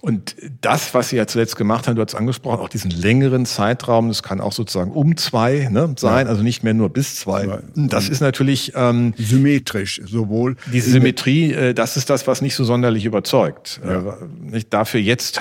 Und 0.00 0.36
das, 0.60 0.94
was 0.94 1.10
Sie 1.10 1.16
ja 1.16 1.26
zuletzt 1.26 1.56
gemacht 1.56 1.86
haben, 1.86 1.96
du 1.96 2.02
hast 2.02 2.14
angesprochen, 2.14 2.60
auch 2.60 2.68
diesen 2.68 2.90
längeren 2.90 3.46
Zeitraum, 3.46 4.08
das 4.08 4.22
kann 4.22 4.40
auch 4.40 4.52
sozusagen 4.52 4.92
um 4.92 5.16
zwei 5.16 5.68
ne, 5.70 5.94
sein, 5.98 6.26
ja. 6.26 6.30
also 6.30 6.42
nicht 6.42 6.62
mehr 6.62 6.74
nur 6.74 6.90
bis 6.90 7.16
zwei. 7.16 7.60
Das 7.74 8.08
ist 8.08 8.20
natürlich 8.20 8.72
ähm, 8.74 9.14
symmetrisch, 9.16 10.00
sowohl. 10.04 10.56
Diese 10.72 10.90
Symmetrie, 10.90 11.52
äh, 11.52 11.74
das 11.74 11.96
ist 11.96 12.10
das, 12.10 12.26
was 12.26 12.42
nicht 12.42 12.54
so 12.54 12.64
sonderlich 12.64 13.04
überzeugt. 13.04 13.80
Ja. 13.84 14.18
Äh, 14.52 14.62
dafür 14.68 15.00
jetzt 15.00 15.40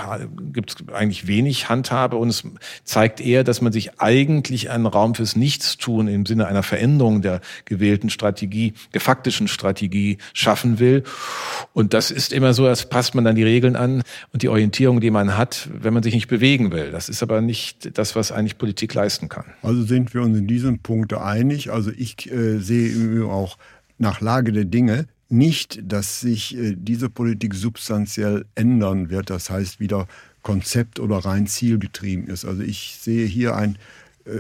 gibt 0.54 0.72
es 0.72 0.94
eigentlich 0.94 1.28
wenig 1.28 1.70
Handhabe 1.70 2.18
und 2.18 2.30
es 2.30 2.44
zeigt 2.84 3.22
eher, 3.22 3.44
dass 3.44 3.62
man 3.62 3.72
sich 3.72 4.00
eigentlich 4.00 4.70
einen 4.70 4.86
Raum 4.86 5.16
fürs 5.16 5.36
Nichtstun 5.36 6.08
im 6.08 6.26
Sinne 6.26 6.48
einer 6.48 6.64
Veränderung 6.64 7.22
der 7.22 7.42
gewählten 7.66 8.10
Strategie, 8.10 8.74
der 8.94 9.02
faktischen 9.02 9.48
Strategie 9.48 10.18
schaffen 10.34 10.80
will. 10.80 11.04
Und 11.74 11.94
das 11.94 12.12
ist 12.12 12.34
immer 12.34 12.54
so, 12.54 12.66
als 12.66 12.88
passt 12.90 13.16
man 13.16 13.24
dann 13.24 13.36
die 13.36 13.44
Regeln 13.44 13.76
an 13.76 14.04
die 14.41 14.50
Orientierung, 14.50 15.00
die 15.00 15.12
man 15.12 15.38
hat, 15.38 15.69
wenn 15.73 15.93
man 15.93 16.04
sich 16.04 16.13
nicht 16.13 16.28
bewegen 16.28 16.71
will. 16.71 16.91
Das 16.91 17.10
ist 17.10 17.23
aber 17.23 17.41
nicht 17.41 17.97
das, 17.97 18.15
was 18.15 18.32
eigentlich 18.32 18.58
Politik 18.58 18.93
leisten 18.93 19.30
kann. 19.30 19.45
Also 19.62 19.84
sind 19.84 20.13
wir 20.13 20.21
uns 20.21 20.38
in 20.38 20.47
diesem 20.47 20.80
Punkt 20.80 21.13
einig. 21.13 21.71
Also 21.71 21.91
ich 21.95 22.32
äh, 22.32 22.60
sehe 22.60 23.26
auch 23.26 23.58
nach 23.97 24.21
Lage 24.21 24.52
der 24.52 24.65
Dinge 24.65 25.08
nicht, 25.30 25.80
dass 25.84 26.21
sich 26.21 26.58
äh, 26.58 26.76
diese 26.78 27.10
Politik 27.10 27.54
substanziell 27.54 28.45
ändern 28.56 29.10
wird. 29.10 29.30
Das 29.30 29.50
heißt 29.50 29.80
wieder 29.80 30.08
konzept- 30.41 31.00
oder 31.00 31.17
rein 31.17 31.47
zielgetrieben 31.47 32.28
ist. 32.28 32.45
Also 32.45 32.62
ich 32.62 32.97
sehe 33.02 33.26
hier 33.26 33.56
ein 33.56 33.78
äh, 34.26 34.39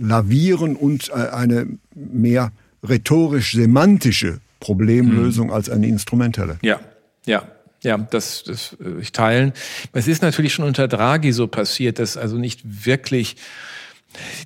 Lavieren 0.00 0.76
und 0.76 1.10
äh, 1.10 1.28
eine 1.30 1.66
mehr 1.94 2.52
rhetorisch-semantische 2.82 4.40
Problemlösung 4.60 5.48
mhm. 5.48 5.52
als 5.52 5.68
eine 5.68 5.86
instrumentelle. 5.86 6.58
Ja, 6.62 6.80
ja. 7.26 7.46
Ja, 7.82 7.96
das, 7.96 8.42
das 8.44 8.76
äh, 8.84 9.00
ich 9.00 9.12
teilen. 9.12 9.52
Es 9.92 10.08
ist 10.08 10.22
natürlich 10.22 10.52
schon 10.52 10.64
unter 10.64 10.88
Draghi 10.88 11.32
so 11.32 11.46
passiert, 11.46 11.98
dass 11.98 12.16
also 12.16 12.36
nicht 12.36 12.60
wirklich 12.84 13.36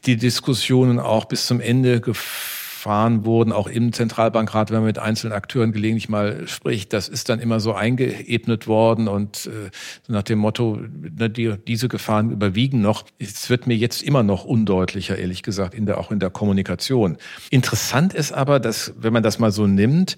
die 0.07 0.17
Diskussionen 0.17 0.99
auch 0.99 1.25
bis 1.27 1.47
zum 1.47 1.61
Ende 1.61 2.01
gefahren 2.01 3.25
wurden, 3.25 3.53
auch 3.53 3.69
im 3.69 3.93
Zentralbankrat, 3.93 4.71
wenn 4.71 4.79
man 4.79 4.87
mit 4.87 4.99
einzelnen 4.99 5.33
Akteuren 5.33 5.73
gelegentlich 5.73 6.09
mal 6.09 6.47
spricht, 6.49 6.93
das 6.93 7.09
ist 7.09 7.29
dann 7.29 7.39
immer 7.39 7.61
so 7.61 7.73
eingeebnet 7.73 8.67
worden 8.67 9.09
und 9.09 9.47
äh, 9.47 9.71
nach 10.09 10.25
dem 10.25 10.41
Motto, 10.41 10.81
ne, 11.17 11.31
die, 11.31 11.55
diese 11.67 11.89
Gefahren 11.89 12.33
überwiegen 12.33 12.81
noch. 12.81 13.05
Es 13.19 13.49
wird 13.49 13.67
mir 13.67 13.77
jetzt 13.77 14.03
immer 14.03 14.25
noch 14.25 14.45
undeutlicher, 14.45 15.17
ehrlich 15.17 15.43
gesagt, 15.43 15.75
in 15.75 15.87
der, 15.87 15.99
auch 15.99 16.11
in 16.11 16.19
der 16.19 16.31
Kommunikation. 16.31 17.17
Interessant 17.51 18.15
ist 18.15 18.33
aber, 18.33 18.59
dass, 18.59 18.93
wenn 18.99 19.13
man 19.13 19.23
das 19.23 19.39
mal 19.39 19.53
so 19.53 19.67
nimmt, 19.69 20.17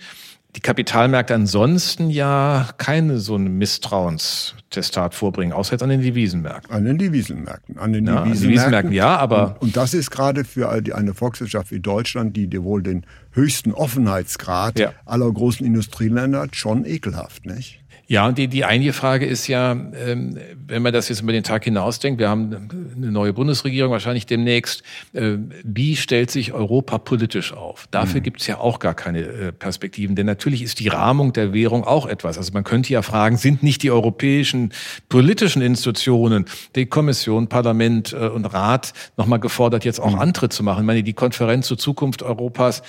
die 0.56 0.60
Kapitalmärkte 0.60 1.34
ansonsten 1.34 2.10
ja 2.10 2.68
keine 2.78 3.18
so 3.18 3.36
ein 3.36 3.58
Misstrauenstestat 3.58 5.14
vorbringen, 5.14 5.52
außer 5.52 5.72
jetzt 5.72 5.82
an 5.82 5.88
den 5.88 6.00
Devisenmärkten. 6.00 6.74
An 6.74 6.84
den 6.84 6.98
Devisenmärkten. 6.98 7.78
An 7.78 7.92
den 7.92 8.06
ja, 8.06 8.22
Devisenmärkten, 8.22 8.48
Devisenmärkten 8.48 8.92
ja, 8.92 9.16
aber. 9.16 9.56
Und, 9.60 9.62
und, 9.62 9.76
das 9.76 9.94
ist 9.94 10.10
gerade 10.10 10.44
für 10.44 10.70
eine 10.70 11.14
Volkswirtschaft 11.14 11.72
wie 11.72 11.80
Deutschland, 11.80 12.36
die 12.36 12.62
wohl 12.62 12.82
den 12.82 13.04
höchsten 13.32 13.72
Offenheitsgrad 13.72 14.78
ja. 14.78 14.92
aller 15.04 15.30
großen 15.30 15.66
Industrieländer 15.66 16.40
hat, 16.42 16.56
schon 16.56 16.84
ekelhaft, 16.84 17.46
nicht? 17.46 17.83
Ja, 18.06 18.26
und 18.26 18.36
die, 18.36 18.48
die 18.48 18.64
einige 18.64 18.92
Frage 18.92 19.24
ist 19.24 19.46
ja, 19.46 19.72
ähm, 19.72 20.38
wenn 20.66 20.82
man 20.82 20.92
das 20.92 21.08
jetzt 21.08 21.22
über 21.22 21.32
den 21.32 21.42
Tag 21.42 21.64
hinausdenkt, 21.64 22.20
wir 22.20 22.28
haben 22.28 22.68
eine 22.96 23.10
neue 23.10 23.32
Bundesregierung 23.32 23.90
wahrscheinlich 23.90 24.26
demnächst, 24.26 24.82
äh, 25.14 25.38
wie 25.62 25.96
stellt 25.96 26.30
sich 26.30 26.52
Europa 26.52 26.98
politisch 26.98 27.54
auf? 27.54 27.86
Dafür 27.90 28.20
mhm. 28.20 28.24
gibt 28.24 28.40
es 28.42 28.46
ja 28.46 28.58
auch 28.58 28.78
gar 28.78 28.94
keine 28.94 29.20
äh, 29.20 29.52
Perspektiven, 29.52 30.16
denn 30.16 30.26
natürlich 30.26 30.62
ist 30.62 30.80
die 30.80 30.88
Rahmung 30.88 31.32
der 31.32 31.54
Währung 31.54 31.84
auch 31.84 32.06
etwas. 32.06 32.36
Also 32.36 32.52
man 32.52 32.64
könnte 32.64 32.92
ja 32.92 33.00
fragen, 33.00 33.38
sind 33.38 33.62
nicht 33.62 33.82
die 33.82 33.90
europäischen 33.90 34.72
politischen 35.08 35.62
Institutionen, 35.62 36.44
die 36.74 36.84
Kommission, 36.84 37.48
Parlament 37.48 38.12
äh, 38.12 38.28
und 38.28 38.44
Rat 38.44 38.92
nochmal 39.16 39.40
gefordert, 39.40 39.84
jetzt 39.86 40.00
auch 40.00 40.12
mhm. 40.12 40.18
Antritt 40.18 40.52
zu 40.52 40.62
machen? 40.62 40.80
Ich 40.80 40.86
meine, 40.86 41.02
die 41.02 41.14
Konferenz 41.14 41.66
zur 41.68 41.78
Zukunft 41.78 42.22
Europas, 42.22 42.82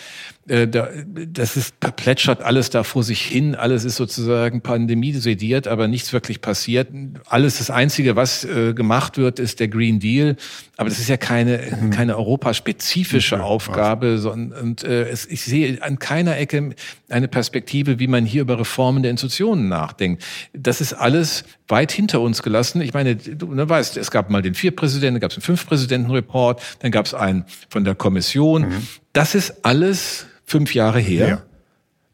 da, 0.47 0.89
das 1.27 1.57
ist, 1.57 1.79
plätschert 1.79 2.43
alles 2.43 2.69
da 2.69 2.83
vor 2.83 3.01
sich 3.01 3.21
hin, 3.21 3.55
alles 3.55 3.83
ist 3.83 3.95
sozusagen 3.95 4.61
Pandemie 4.61 5.04
sediert, 5.13 5.67
aber 5.67 5.87
nichts 5.87 6.13
wirklich 6.13 6.41
passiert. 6.41 6.89
Alles 7.25 7.57
das 7.57 7.69
Einzige, 7.69 8.15
was 8.15 8.43
äh, 8.43 8.73
gemacht 8.73 9.17
wird, 9.17 9.39
ist 9.39 9.59
der 9.59 9.67
Green 9.67 9.99
Deal, 9.99 10.35
aber 10.77 10.89
das 10.89 10.99
ist 10.99 11.09
ja 11.09 11.17
keine, 11.17 11.59
mhm. 11.81 11.89
keine 11.89 12.17
europaspezifische 12.17 13.43
Aufgabe, 13.43 14.17
sondern 14.17 14.61
und, 14.61 14.83
äh, 14.83 15.09
es, 15.09 15.25
ich 15.25 15.43
sehe 15.43 15.81
an 15.81 15.99
keiner 15.99 16.37
Ecke 16.37 16.75
eine 17.09 17.27
Perspektive, 17.27 17.99
wie 17.99 18.07
man 18.07 18.25
hier 18.25 18.41
über 18.41 18.59
Reformen 18.59 19.03
der 19.03 19.11
Institutionen 19.11 19.69
nachdenkt. 19.69 20.23
Das 20.53 20.81
ist 20.81 20.93
alles 20.93 21.43
weit 21.67 21.91
hinter 21.91 22.21
uns 22.21 22.43
gelassen. 22.43 22.81
Ich 22.81 22.93
meine, 22.93 23.15
du 23.15 23.53
ne, 23.53 23.67
weißt, 23.67 23.97
es 23.97 24.11
gab 24.11 24.29
mal 24.29 24.41
den 24.41 24.53
Vier-Präsidenten, 24.53 25.19
gab 25.19 25.31
es 25.31 25.37
einen 25.37 25.43
Fünf-Präsidenten-Report, 25.43 26.61
dann 26.79 26.91
gab 26.91 27.05
es 27.05 27.13
einen 27.13 27.45
von 27.69 27.83
der 27.83 27.95
Kommission. 27.95 28.69
Mhm. 28.69 28.87
Das 29.13 29.35
ist 29.35 29.65
alles 29.65 30.27
fünf 30.45 30.73
Jahre 30.73 30.99
her. 30.99 31.27
Ja. 31.27 31.41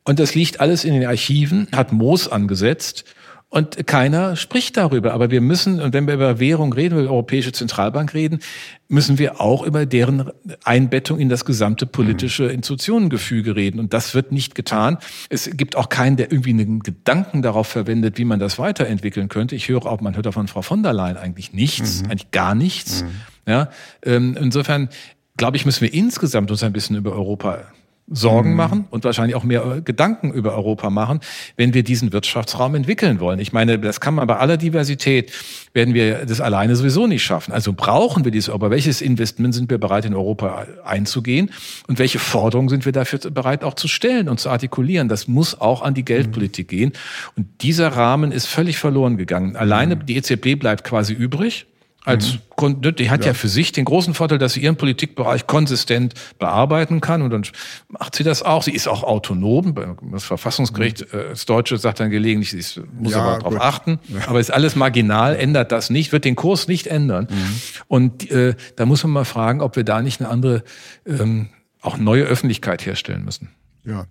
Und 0.03 0.19
das 0.19 0.35
liegt 0.35 0.59
alles 0.59 0.83
in 0.83 0.93
den 0.93 1.05
Archiven, 1.05 1.67
hat 1.71 1.91
Moos 1.91 2.27
angesetzt. 2.27 3.05
Und 3.53 3.85
keiner 3.85 4.37
spricht 4.37 4.77
darüber. 4.77 5.13
Aber 5.13 5.29
wir 5.29 5.41
müssen, 5.41 5.81
und 5.81 5.93
wenn 5.93 6.07
wir 6.07 6.13
über 6.13 6.39
Währung 6.39 6.71
reden, 6.71 6.93
über 6.93 7.01
die 7.01 7.09
Europäische 7.09 7.51
Zentralbank 7.51 8.13
reden, 8.13 8.39
müssen 8.87 9.19
wir 9.19 9.41
auch 9.41 9.63
über 9.63 9.85
deren 9.85 10.31
Einbettung 10.63 11.19
in 11.19 11.27
das 11.27 11.43
gesamte 11.43 11.85
politische 11.85 12.45
Institutionengefüge 12.45 13.57
reden. 13.57 13.81
Und 13.81 13.93
das 13.93 14.15
wird 14.15 14.31
nicht 14.31 14.55
getan. 14.55 14.99
Es 15.27 15.49
gibt 15.51 15.75
auch 15.75 15.89
keinen, 15.89 16.15
der 16.15 16.31
irgendwie 16.31 16.51
einen 16.51 16.79
Gedanken 16.79 17.41
darauf 17.41 17.67
verwendet, 17.67 18.17
wie 18.17 18.23
man 18.23 18.39
das 18.39 18.57
weiterentwickeln 18.57 19.27
könnte. 19.27 19.53
Ich 19.53 19.67
höre 19.67 19.85
auch, 19.85 19.99
man 19.99 20.15
hört 20.15 20.27
auch 20.27 20.33
von 20.33 20.47
Frau 20.47 20.61
von 20.61 20.81
der 20.81 20.93
Leyen 20.93 21.17
eigentlich 21.17 21.51
nichts, 21.51 22.03
mhm. 22.03 22.11
eigentlich 22.11 22.31
gar 22.31 22.55
nichts. 22.55 23.03
Mhm. 23.03 23.09
Ja, 23.47 23.69
ähm, 24.05 24.37
insofern 24.39 24.87
glaube 25.35 25.57
ich, 25.57 25.65
müssen 25.65 25.81
wir 25.81 25.93
insgesamt 25.93 26.51
uns 26.51 26.63
ein 26.63 26.71
bisschen 26.71 26.95
über 26.95 27.11
Europa 27.11 27.65
Sorgen 28.13 28.51
mhm. 28.51 28.55
machen 28.57 28.85
und 28.89 29.05
wahrscheinlich 29.05 29.35
auch 29.35 29.43
mehr 29.43 29.77
äh, 29.77 29.81
Gedanken 29.81 30.31
über 30.33 30.53
Europa 30.55 30.89
machen, 30.89 31.21
wenn 31.55 31.73
wir 31.73 31.83
diesen 31.83 32.11
Wirtschaftsraum 32.11 32.75
entwickeln 32.75 33.19
wollen. 33.19 33.39
Ich 33.39 33.53
meine, 33.53 33.79
das 33.79 34.01
kann 34.01 34.15
man 34.15 34.27
bei 34.27 34.35
aller 34.35 34.57
Diversität, 34.57 35.31
werden 35.73 35.93
wir 35.93 36.25
das 36.25 36.41
alleine 36.41 36.75
sowieso 36.75 37.07
nicht 37.07 37.23
schaffen. 37.23 37.53
Also 37.53 37.71
brauchen 37.73 38.25
wir 38.25 38.31
dieses 38.31 38.49
Europa. 38.49 38.69
Welches 38.69 39.01
Investment 39.01 39.55
sind 39.55 39.69
wir 39.69 39.77
bereit, 39.77 40.03
in 40.05 40.13
Europa 40.13 40.67
einzugehen? 40.83 41.51
Und 41.87 41.99
welche 41.99 42.19
Forderungen 42.19 42.69
sind 42.69 42.85
wir 42.85 42.91
dafür 42.91 43.19
bereit 43.31 43.63
auch 43.63 43.75
zu 43.75 43.87
stellen 43.87 44.27
und 44.27 44.39
zu 44.39 44.49
artikulieren? 44.49 45.07
Das 45.07 45.29
muss 45.29 45.59
auch 45.59 45.81
an 45.81 45.93
die 45.93 46.03
Geldpolitik 46.03 46.71
mhm. 46.71 46.75
gehen. 46.75 46.91
Und 47.37 47.47
dieser 47.61 47.87
Rahmen 47.89 48.33
ist 48.33 48.47
völlig 48.47 48.77
verloren 48.77 49.15
gegangen. 49.15 49.55
Alleine 49.55 49.95
mhm. 49.95 50.05
die 50.05 50.17
EZB 50.17 50.59
bleibt 50.59 50.83
quasi 50.83 51.13
übrig 51.13 51.65
als 52.03 52.39
mhm. 52.59 52.95
die 52.95 53.11
hat 53.11 53.21
ja. 53.21 53.27
ja. 53.27 53.33
für 53.33 53.47
sich 53.47 53.71
den 53.71 53.85
großen 53.85 54.13
Vorteil, 54.13 54.39
dass 54.39 54.53
sie 54.53 54.61
ihren 54.61 54.75
Politikbereich 54.75 55.45
konsistent 55.45 56.15
bearbeiten 56.39 56.99
kann 56.99 57.21
und 57.21 57.29
dann 57.29 57.43
macht 57.89 58.15
sie 58.15 58.23
das 58.23 58.41
auch. 58.41 58.63
Sie 58.63 58.71
ist 58.71 58.87
auch 58.87 59.03
autonom. 59.03 59.75
Das 60.11 60.23
Verfassungsgericht, 60.23 61.13
mhm. 61.13 61.19
Äh, 61.19 61.29
das 61.29 61.45
Deutsche 61.45 61.77
sagt 61.77 61.99
dann 61.99 62.09
gelegentlich, 62.09 62.51
sie 62.51 62.59
ist, 62.59 62.81
muss 62.97 63.13
ja, 63.13 63.21
aber 63.21 63.37
darauf 63.37 63.61
achten. 63.61 63.99
Ja. 64.07 64.27
Aber 64.27 64.39
ist 64.39 64.51
alles 64.51 64.75
marginal, 64.75 65.35
ändert 65.35 65.71
das 65.71 65.89
nicht, 65.89 66.11
wird 66.11 66.25
den 66.25 66.35
Kurs 66.35 66.67
nicht 66.67 66.87
ändern. 66.87 67.27
Mhm. 67.29 67.61
Und 67.87 68.31
äh, 68.31 68.55
da 68.75 68.85
muss 68.85 69.03
man 69.03 69.11
mal 69.11 69.25
fragen, 69.25 69.61
ob 69.61 69.75
wir 69.75 69.83
da 69.83 70.01
nicht 70.01 70.21
eine 70.21 70.29
andere, 70.29 70.63
ähm, 71.05 71.49
auch 71.81 71.97
neue 71.97 72.23
Öffentlichkeit 72.23 72.85
herstellen 72.85 73.25
müssen. 73.25 73.49
Ja, 73.83 74.05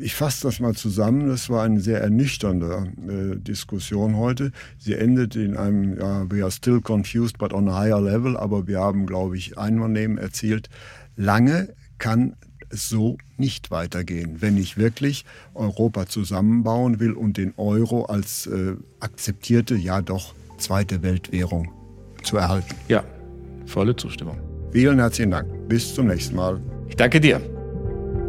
ich 0.00 0.14
fasse 0.14 0.42
das 0.48 0.58
mal 0.58 0.74
zusammen. 0.74 1.28
Das 1.28 1.48
war 1.48 1.62
eine 1.62 1.80
sehr 1.80 2.00
ernüchternde 2.00 2.92
äh, 3.08 3.38
Diskussion 3.38 4.16
heute. 4.16 4.50
Sie 4.78 4.94
endet 4.94 5.36
in 5.36 5.56
einem, 5.56 5.96
ja, 5.96 6.28
we 6.28 6.42
are 6.42 6.50
still 6.50 6.80
confused, 6.80 7.38
but 7.38 7.52
on 7.52 7.68
a 7.68 7.78
higher 7.78 8.00
level. 8.00 8.36
Aber 8.36 8.66
wir 8.66 8.80
haben, 8.80 9.06
glaube 9.06 9.36
ich, 9.36 9.56
Einvernehmen 9.58 10.18
erzielt. 10.18 10.70
Lange 11.14 11.72
kann 11.98 12.34
es 12.68 12.88
so 12.88 13.16
nicht 13.36 13.70
weitergehen, 13.70 14.40
wenn 14.40 14.56
ich 14.56 14.76
wirklich 14.76 15.24
Europa 15.54 16.06
zusammenbauen 16.06 16.98
will 16.98 17.12
und 17.12 17.36
den 17.36 17.54
Euro 17.56 18.06
als 18.06 18.46
äh, 18.46 18.74
akzeptierte, 18.98 19.76
ja 19.76 20.02
doch 20.02 20.34
zweite 20.58 21.02
Weltwährung 21.02 21.70
zu 22.22 22.38
erhalten. 22.38 22.74
Ja, 22.88 23.04
volle 23.66 23.94
Zustimmung. 23.94 24.38
Vielen 24.72 24.98
herzlichen 24.98 25.30
Dank. 25.30 25.68
Bis 25.68 25.94
zum 25.94 26.06
nächsten 26.06 26.34
Mal. 26.34 26.60
Ich 26.88 26.96
danke 26.96 27.20
dir. 27.20 27.51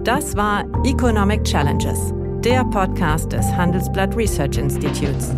Das 0.03 0.35
war 0.35 0.65
Economic 0.85 1.45
Challenges, 1.45 2.11
der 2.43 2.65
Podcast 2.65 3.31
des 3.31 3.45
Handelsblatt 3.45 4.13
Research 4.17 4.57
Institutes. 4.57 5.31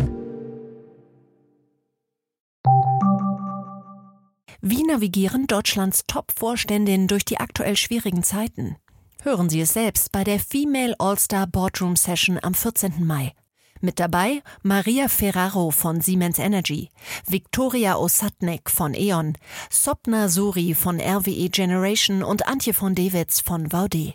Wie 4.60 4.82
navigieren 4.82 5.46
Deutschlands 5.46 6.02
Top-Vorständinnen 6.08 7.06
durch 7.06 7.24
die 7.24 7.38
aktuell 7.38 7.76
schwierigen 7.76 8.24
Zeiten? 8.24 8.74
Hören 9.22 9.48
Sie 9.48 9.60
es 9.60 9.72
selbst 9.72 10.10
bei 10.10 10.24
der 10.24 10.40
Female 10.40 10.96
All-Star 10.98 11.46
Boardroom 11.46 11.94
Session 11.94 12.40
am 12.42 12.54
14. 12.54 13.06
Mai. 13.06 13.34
Mit 13.80 14.00
dabei 14.00 14.42
Maria 14.64 15.06
Ferraro 15.06 15.70
von 15.70 16.00
Siemens 16.00 16.40
Energy, 16.40 16.90
Viktoria 17.28 17.94
Osatnek 17.94 18.68
von 18.68 18.94
E.ON, 18.94 19.38
Sopna 19.70 20.28
Suri 20.28 20.74
von 20.74 21.00
RWE 21.00 21.50
Generation 21.50 22.24
und 22.24 22.48
Antje 22.48 22.74
von 22.74 22.96
Dewitz 22.96 23.38
von 23.38 23.70
Vaude. 23.70 24.14